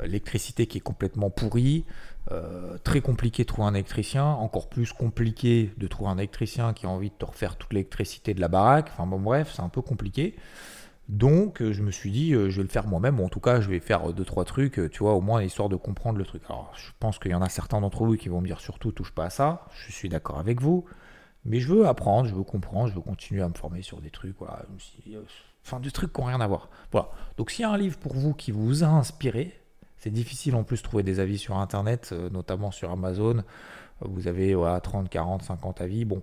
l'électricité 0.00 0.66
qui 0.66 0.78
est 0.78 0.82
complètement 0.82 1.30
pourrie. 1.30 1.84
très 2.84 3.00
compliqué 3.00 3.44
de 3.44 3.48
trouver 3.48 3.68
un 3.68 3.74
électricien, 3.74 4.24
encore 4.24 4.68
plus 4.68 4.92
compliqué 4.92 5.72
de 5.76 5.86
trouver 5.86 6.10
un 6.10 6.18
électricien 6.18 6.72
qui 6.72 6.86
a 6.86 6.88
envie 6.88 7.10
de 7.10 7.14
te 7.14 7.24
refaire 7.24 7.56
toute 7.56 7.72
l'électricité 7.72 8.34
de 8.34 8.40
la 8.40 8.48
baraque. 8.48 8.88
Enfin 8.92 9.06
bon 9.06 9.20
bref, 9.20 9.52
c'est 9.54 9.62
un 9.62 9.68
peu 9.68 9.82
compliqué. 9.82 10.36
Donc 11.08 11.62
je 11.62 11.82
me 11.82 11.90
suis 11.90 12.10
dit, 12.10 12.32
je 12.32 12.56
vais 12.56 12.62
le 12.62 12.68
faire 12.68 12.86
moi-même, 12.86 13.20
en 13.20 13.28
tout 13.28 13.40
cas 13.40 13.60
je 13.60 13.68
vais 13.68 13.78
faire 13.78 14.12
deux 14.12 14.24
trois 14.24 14.44
trucs, 14.44 14.80
tu 14.90 14.98
vois, 15.00 15.12
au 15.12 15.20
moins 15.20 15.42
histoire 15.42 15.68
de 15.68 15.76
comprendre 15.76 16.18
le 16.18 16.24
truc. 16.24 16.42
Alors 16.48 16.72
je 16.76 16.90
pense 16.98 17.18
qu'il 17.18 17.30
y 17.30 17.34
en 17.34 17.42
a 17.42 17.50
certains 17.50 17.80
d'entre 17.80 18.04
vous 18.04 18.16
qui 18.16 18.30
vont 18.30 18.40
me 18.40 18.46
dire 18.46 18.60
surtout 18.60 18.90
touche 18.90 19.12
pas 19.12 19.26
à 19.26 19.30
ça, 19.30 19.66
je 19.74 19.92
suis 19.92 20.08
d'accord 20.08 20.38
avec 20.38 20.62
vous, 20.62 20.86
mais 21.44 21.60
je 21.60 21.68
veux 21.68 21.86
apprendre, 21.86 22.28
je 22.28 22.34
veux 22.34 22.42
comprendre, 22.42 22.88
je 22.88 22.94
veux 22.94 23.02
continuer 23.02 23.42
à 23.42 23.48
me 23.48 23.54
former 23.54 23.82
sur 23.82 24.00
des 24.00 24.10
trucs, 24.10 24.36
voilà, 24.38 24.64
enfin 25.62 25.78
des 25.80 25.90
trucs 25.90 26.12
qui 26.12 26.20
n'ont 26.20 26.26
rien 26.26 26.40
à 26.40 26.46
voir. 26.46 26.70
Voilà. 26.90 27.10
Donc 27.36 27.50
s'il 27.50 27.62
y 27.62 27.64
a 27.66 27.70
un 27.70 27.76
livre 27.76 27.98
pour 27.98 28.14
vous 28.14 28.32
qui 28.32 28.50
vous 28.50 28.82
a 28.82 28.86
inspiré, 28.86 29.60
c'est 29.98 30.10
difficile 30.10 30.54
en 30.54 30.64
plus 30.64 30.78
de 30.78 30.82
trouver 30.82 31.02
des 31.02 31.20
avis 31.20 31.38
sur 31.38 31.56
internet, 31.56 32.10
euh, 32.12 32.28
notamment 32.30 32.70
sur 32.70 32.90
Amazon. 32.90 33.42
Vous 34.00 34.26
avez 34.26 34.54
30, 34.82 35.08
40, 35.08 35.42
50 35.42 35.80
avis. 35.80 36.04
Bon, 36.04 36.22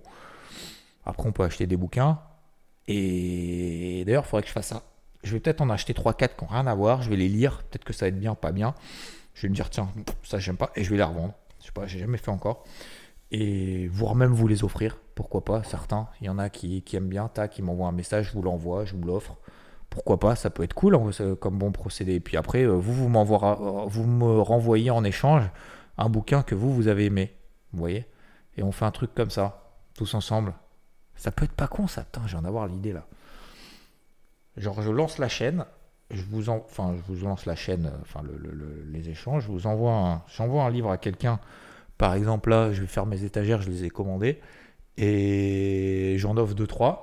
après 1.04 1.28
on 1.28 1.32
peut 1.32 1.42
acheter 1.42 1.66
des 1.66 1.76
bouquins. 1.76 2.20
Et 2.88 4.02
d'ailleurs, 4.06 4.24
il 4.26 4.28
faudrait 4.28 4.42
que 4.42 4.48
je 4.48 4.52
fasse 4.52 4.68
ça. 4.68 4.82
Je 5.22 5.32
vais 5.32 5.40
peut-être 5.40 5.60
en 5.60 5.70
acheter 5.70 5.92
3-4 5.92 6.36
qui 6.36 6.44
n'ont 6.44 6.50
rien 6.50 6.66
à 6.66 6.74
voir. 6.74 7.02
Je 7.02 7.10
vais 7.10 7.16
les 7.16 7.28
lire. 7.28 7.62
Peut-être 7.64 7.84
que 7.84 7.92
ça 7.92 8.06
va 8.06 8.08
être 8.08 8.18
bien, 8.18 8.34
pas 8.34 8.52
bien. 8.52 8.74
Je 9.34 9.42
vais 9.42 9.48
me 9.48 9.54
dire, 9.54 9.70
tiens, 9.70 9.88
ça 10.24 10.38
j'aime 10.38 10.56
pas. 10.56 10.70
Et 10.74 10.84
je 10.84 10.90
vais 10.90 10.96
les 10.96 11.02
revendre. 11.02 11.34
Je 11.60 11.66
sais 11.66 11.72
pas, 11.72 11.86
j'ai 11.86 12.00
jamais 12.00 12.18
fait 12.18 12.30
encore. 12.30 12.64
Et 13.30 13.88
voire 13.88 14.14
même 14.14 14.32
vous 14.32 14.48
les 14.48 14.64
offrir. 14.64 14.98
Pourquoi 15.14 15.44
pas, 15.44 15.62
certains. 15.62 16.08
Il 16.20 16.26
y 16.26 16.28
en 16.28 16.38
a 16.38 16.50
qui, 16.50 16.84
aiment 16.92 17.08
bien. 17.08 17.28
Tac, 17.28 17.52
qui 17.52 17.62
m'envoient 17.62 17.88
un 17.88 17.92
message, 17.92 18.28
je 18.28 18.32
vous 18.32 18.42
l'envoie, 18.42 18.84
je 18.84 18.94
vous 18.94 19.02
l'offre. 19.02 19.36
Pourquoi 19.88 20.18
pas, 20.18 20.36
ça 20.36 20.50
peut 20.50 20.62
être 20.62 20.74
cool 20.74 20.96
hein, 20.96 21.10
comme 21.40 21.58
bon 21.58 21.70
procédé. 21.70 22.14
Et 22.14 22.20
puis 22.20 22.36
après, 22.36 22.62
euh, 22.62 22.72
vous, 22.72 22.94
vous, 22.94 23.08
vous 23.08 24.04
me 24.04 24.40
renvoyez 24.40 24.90
en 24.90 25.04
échange 25.04 25.44
un 25.98 26.08
bouquin 26.08 26.42
que 26.42 26.54
vous, 26.54 26.72
vous 26.74 26.88
avez 26.88 27.06
aimé. 27.06 27.36
Vous 27.72 27.78
voyez? 27.78 28.06
Et 28.56 28.62
on 28.62 28.72
fait 28.72 28.84
un 28.84 28.90
truc 28.90 29.14
comme 29.14 29.30
ça, 29.30 29.72
tous 29.94 30.14
ensemble. 30.14 30.54
Ça 31.16 31.30
peut 31.30 31.44
être 31.44 31.52
pas 31.52 31.68
con 31.68 31.86
ça, 31.86 32.02
putain, 32.02 32.22
j'ai 32.26 32.36
en 32.36 32.44
avoir 32.44 32.66
l'idée 32.66 32.92
là. 32.92 33.06
Genre 34.56 34.82
je 34.82 34.90
lance 34.90 35.18
la 35.18 35.28
chaîne, 35.28 35.64
je 36.10 36.22
vous 36.22 36.48
enfin 36.50 36.94
je 36.96 37.12
vous 37.12 37.24
lance 37.24 37.46
la 37.46 37.56
chaîne, 37.56 37.86
euh, 37.86 37.98
enfin 38.02 38.22
les 38.90 39.08
échanges, 39.08 39.44
je 39.44 39.48
vous 39.48 39.66
envoie 39.66 39.92
un, 39.92 40.22
j'envoie 40.28 40.64
un 40.64 40.70
livre 40.70 40.90
à 40.90 40.98
quelqu'un. 40.98 41.40
Par 41.96 42.14
exemple 42.14 42.50
là, 42.50 42.72
je 42.72 42.80
vais 42.80 42.86
faire 42.86 43.06
mes 43.06 43.24
étagères, 43.24 43.62
je 43.62 43.70
les 43.70 43.84
ai 43.84 43.90
commandées 43.90 44.40
et 44.96 46.16
j'en 46.18 46.36
offre 46.36 46.54
2-3. 46.54 46.98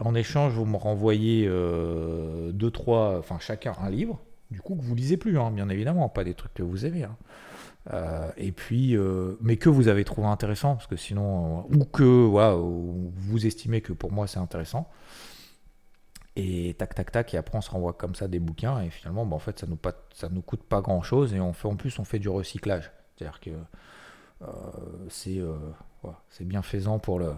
En 0.00 0.14
échange, 0.14 0.52
vous 0.52 0.64
me 0.66 0.76
renvoyez 0.76 1.48
2-3, 1.48 1.50
euh, 1.50 3.18
enfin 3.18 3.38
chacun 3.40 3.72
un 3.82 3.90
livre, 3.90 4.20
du 4.52 4.60
coup 4.60 4.76
que 4.76 4.82
vous 4.82 4.94
lisez 4.94 5.16
plus, 5.16 5.38
hein, 5.38 5.50
bien 5.50 5.68
évidemment, 5.68 6.08
pas 6.08 6.22
des 6.22 6.34
trucs 6.34 6.54
que 6.54 6.62
vous 6.62 6.86
aimez. 6.86 7.04
Hein. 7.04 7.16
Euh, 7.92 8.30
et 8.36 8.52
puis, 8.52 8.96
euh, 8.96 9.36
mais 9.40 9.56
que 9.56 9.68
vous 9.68 9.88
avez 9.88 10.04
trouvé 10.04 10.28
intéressant, 10.28 10.74
parce 10.74 10.86
que 10.86 10.96
sinon, 10.96 11.60
euh, 11.60 11.76
ou 11.76 11.84
que 11.84 12.02
vous 12.02 13.46
estimez 13.46 13.80
que 13.80 13.92
pour 13.92 14.12
moi 14.12 14.26
c'est 14.26 14.38
intéressant. 14.38 14.88
Et 16.36 16.74
tac, 16.78 16.94
tac, 16.94 17.10
tac, 17.10 17.34
et 17.34 17.36
après 17.36 17.58
on 17.58 17.60
se 17.60 17.70
renvoie 17.70 17.94
comme 17.94 18.14
ça 18.14 18.28
des 18.28 18.38
bouquins, 18.38 18.80
et 18.80 18.90
finalement, 18.90 19.26
bah, 19.26 19.36
en 19.36 19.40
fait, 19.40 19.58
ça 19.58 19.66
nous, 19.66 19.78
ça 20.12 20.28
nous 20.28 20.42
coûte 20.42 20.62
pas 20.62 20.80
grand 20.80 21.02
chose, 21.02 21.34
et 21.34 21.40
on 21.40 21.52
fait, 21.52 21.66
en 21.68 21.76
plus, 21.76 21.98
on 21.98 22.04
fait 22.04 22.18
du 22.18 22.28
recyclage. 22.28 22.92
C'est-à-dire 23.16 23.40
que 23.40 23.50
c'est 25.08 25.40
c'est 26.30 26.44
bienfaisant 26.46 27.00
pour 27.00 27.18
le 27.18 27.32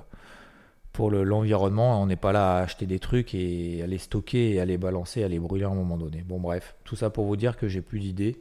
pour 0.93 1.11
l'environnement, 1.11 2.03
on 2.03 2.07
n'est 2.07 2.17
pas 2.17 2.33
là 2.33 2.59
à 2.59 2.63
acheter 2.63 2.85
des 2.85 2.99
trucs 2.99 3.35
et 3.35 3.81
à 3.83 3.87
les 3.87 3.99
stocker 3.99 4.55
et 4.55 4.61
à 4.61 4.65
les 4.65 4.77
balancer, 4.77 5.23
à 5.23 5.29
les 5.29 5.39
brûler 5.39 5.65
à 5.65 5.69
un 5.69 5.75
moment 5.75 5.97
donné. 5.97 6.23
Bon 6.23 6.41
bref, 6.41 6.75
tout 6.85 6.97
ça 6.97 7.09
pour 7.09 7.25
vous 7.25 7.37
dire 7.37 7.57
que 7.57 7.69
j'ai 7.69 7.81
plus 7.81 8.01
d'idées 8.01 8.41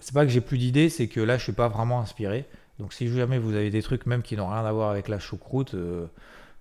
c'est 0.00 0.14
pas 0.14 0.24
que 0.24 0.30
j'ai 0.30 0.40
plus 0.40 0.58
d'idées, 0.58 0.88
c'est 0.88 1.08
que 1.08 1.20
là 1.20 1.38
je 1.38 1.42
suis 1.44 1.52
pas 1.52 1.68
vraiment 1.68 2.00
inspiré. 2.00 2.46
Donc 2.78 2.92
si 2.92 3.08
jamais 3.08 3.38
vous 3.38 3.54
avez 3.54 3.70
des 3.70 3.82
trucs 3.82 4.06
même 4.06 4.22
qui 4.22 4.36
n'ont 4.36 4.48
rien 4.48 4.64
à 4.64 4.72
voir 4.72 4.90
avec 4.90 5.08
la 5.08 5.18
choucroute, 5.18 5.74
euh, 5.74 6.06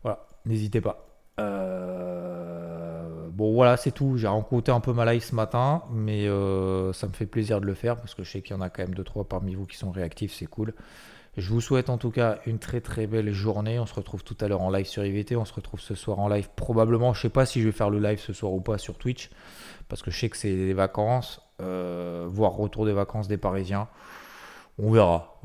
voilà, 0.04 0.26
n'hésitez 0.46 0.82
pas. 0.82 1.08
Euh, 1.40 3.28
bon 3.30 3.54
voilà, 3.54 3.78
c'est 3.78 3.92
tout. 3.92 4.18
J'ai 4.18 4.28
rencontré 4.28 4.72
un 4.72 4.80
peu 4.80 4.94
ma 4.94 5.12
live 5.12 5.24
ce 5.24 5.36
matin, 5.36 5.84
mais 5.92 6.28
euh, 6.28 6.94
ça 6.94 7.08
me 7.08 7.14
fait 7.14 7.28
plaisir 7.28 7.62
de 7.62 7.66
le 7.66 7.74
faire 7.74 7.98
parce 7.98 8.16
que 8.16 8.24
je 8.24 8.32
sais 8.32 8.42
qu'il 8.42 8.56
y 8.56 8.60
en 8.60 8.62
a 8.62 8.70
quand 8.70 8.84
même 8.84 8.96
deux 8.96 9.04
trois 9.04 9.28
parmi 9.28 9.56
vous 9.56 9.66
qui 9.66 9.78
sont 9.78 9.92
réactifs, 9.92 10.34
c'est 10.34 10.48
cool. 10.48 10.74
Je 11.38 11.52
vous 11.52 11.62
souhaite 11.62 11.92
en 11.92 12.00
tout 12.00 12.10
cas 12.10 12.40
une 12.48 12.58
très 12.58 12.82
très 12.82 13.06
belle 13.06 13.32
journée. 13.32 13.78
On 13.78 13.86
se 13.86 13.94
retrouve 13.94 14.24
tout 14.24 14.36
à 14.42 14.48
l'heure 14.48 14.62
en 14.62 14.72
live 14.72 14.88
sur 14.88 15.06
IVT. 15.06 15.36
On 15.36 15.46
se 15.46 15.54
retrouve 15.54 15.80
ce 15.80 15.94
soir 15.94 16.18
en 16.18 16.28
live 16.28 16.50
probablement. 16.56 17.14
Je 17.14 17.22
sais 17.22 17.30
pas 17.30 17.46
si 17.46 17.62
je 17.62 17.68
vais 17.68 17.72
faire 17.72 17.92
le 17.92 18.00
live 18.00 18.20
ce 18.20 18.34
soir 18.34 18.52
ou 18.54 18.60
pas 18.60 18.80
sur 18.80 18.98
Twitch 18.98 19.30
parce 19.88 20.02
que 20.02 20.10
je 20.10 20.20
sais 20.20 20.30
que 20.30 20.38
c'est 20.38 20.50
les 20.50 20.74
vacances, 20.74 21.47
voire 21.60 22.54
retour 22.54 22.86
des 22.86 22.94
vacances 22.94 23.28
des 23.28 23.38
Parisiens. 23.38 23.88
On 24.80 24.92
verra. 24.92 25.40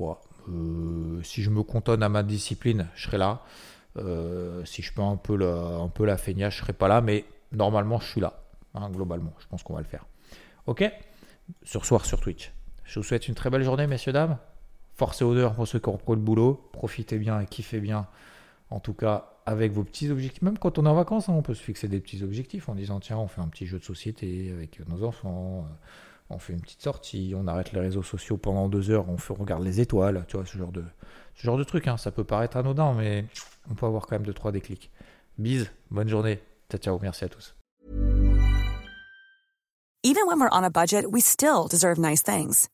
Euh, 0.48 1.22
si 1.22 1.42
je 1.42 1.50
me 1.50 1.62
cantonne 1.62 2.02
à 2.02 2.08
ma 2.08 2.22
discipline, 2.22 2.88
je 2.94 3.06
serai 3.06 3.18
là. 3.18 3.42
Euh, 3.96 4.64
si 4.64 4.82
je 4.82 4.92
peux 4.92 5.02
un 5.02 5.16
peu 5.16 5.36
la, 5.36 5.54
un 5.54 5.88
peu 5.88 6.04
la 6.04 6.16
feignasse, 6.16 6.54
je 6.54 6.60
serai 6.60 6.72
pas 6.72 6.88
là, 6.88 7.00
mais 7.00 7.24
normalement 7.52 7.98
je 8.00 8.06
suis 8.06 8.20
là. 8.20 8.42
Hein, 8.74 8.90
globalement, 8.90 9.32
je 9.38 9.46
pense 9.46 9.62
qu'on 9.62 9.74
va 9.74 9.80
le 9.80 9.86
faire. 9.86 10.06
Ok 10.66 10.84
Sur 11.62 11.84
soir 11.84 12.04
sur 12.04 12.20
Twitch. 12.20 12.52
Je 12.84 12.98
vous 12.98 13.04
souhaite 13.04 13.28
une 13.28 13.34
très 13.34 13.50
belle 13.50 13.62
journée, 13.62 13.86
messieurs, 13.86 14.12
dames. 14.12 14.38
Force 14.94 15.22
et 15.22 15.24
odeur 15.24 15.54
pour 15.54 15.66
ceux 15.66 15.78
qui 15.78 15.88
ont 15.88 15.92
repris 15.92 16.12
le 16.12 16.20
boulot. 16.20 16.68
Profitez 16.72 17.18
bien 17.18 17.40
et 17.40 17.46
kiffez 17.46 17.80
bien. 17.80 18.06
En 18.70 18.80
tout 18.80 18.94
cas, 18.94 19.31
avec 19.46 19.72
vos 19.72 19.84
petits 19.84 20.10
objectifs. 20.10 20.42
Même 20.42 20.58
quand 20.58 20.78
on 20.78 20.86
est 20.86 20.88
en 20.88 20.94
vacances, 20.94 21.28
hein, 21.28 21.34
on 21.34 21.42
peut 21.42 21.54
se 21.54 21.62
fixer 21.62 21.88
des 21.88 22.00
petits 22.00 22.22
objectifs 22.22 22.68
en 22.68 22.74
disant 22.74 23.00
tiens, 23.00 23.18
on 23.18 23.26
fait 23.26 23.40
un 23.40 23.48
petit 23.48 23.66
jeu 23.66 23.78
de 23.78 23.84
société 23.84 24.52
avec 24.52 24.86
nos 24.88 25.04
enfants, 25.04 25.66
euh, 25.68 25.74
on 26.30 26.38
fait 26.38 26.52
une 26.52 26.60
petite 26.60 26.82
sortie, 26.82 27.34
on 27.36 27.46
arrête 27.46 27.72
les 27.72 27.80
réseaux 27.80 28.02
sociaux 28.02 28.36
pendant 28.36 28.68
deux 28.68 28.90
heures, 28.90 29.08
on, 29.08 29.18
fait, 29.18 29.34
regarde 29.34 29.62
les 29.62 29.80
étoiles, 29.80 30.24
tu 30.28 30.36
vois, 30.36 30.46
ce 30.46 30.56
genre 30.56 30.72
de, 30.72 30.84
ce 31.34 31.42
genre 31.42 31.58
de 31.58 31.64
truc. 31.64 31.88
Hein. 31.88 31.96
Ça 31.96 32.10
peut 32.10 32.24
paraître 32.24 32.56
anodin, 32.56 32.94
mais 32.94 33.26
on 33.70 33.74
peut 33.74 33.86
avoir 33.86 34.06
quand 34.06 34.16
même 34.16 34.26
deux, 34.26 34.34
trois 34.34 34.52
déclics. 34.52 34.90
Bise, 35.38 35.70
bonne 35.90 36.08
journée. 36.08 36.40
Ciao, 36.70 36.78
ciao, 36.80 36.98
merci 37.00 37.24
à 37.24 37.28
tous. 37.28 37.54
Even 40.04 40.26
when 40.26 40.40
we're 40.40 40.48
on 40.50 40.64
a 40.64 40.70
budget, 40.70 41.12
we 41.12 41.20
still 41.20 41.68
deserve 41.68 41.96
nice 41.96 42.22
things. 42.22 42.68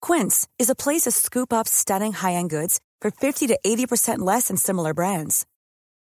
Quince 0.00 0.48
is 0.58 0.70
a 0.70 0.74
place 0.74 1.02
to 1.02 1.10
scoop 1.10 1.52
up 1.52 1.68
stunning 1.68 2.14
high-end 2.14 2.48
goods 2.48 2.80
for 3.02 3.10
50 3.10 3.48
to 3.48 3.58
80% 3.64 4.20
less 4.20 4.48
than 4.48 4.56
similar 4.56 4.94
brands. 4.94 5.44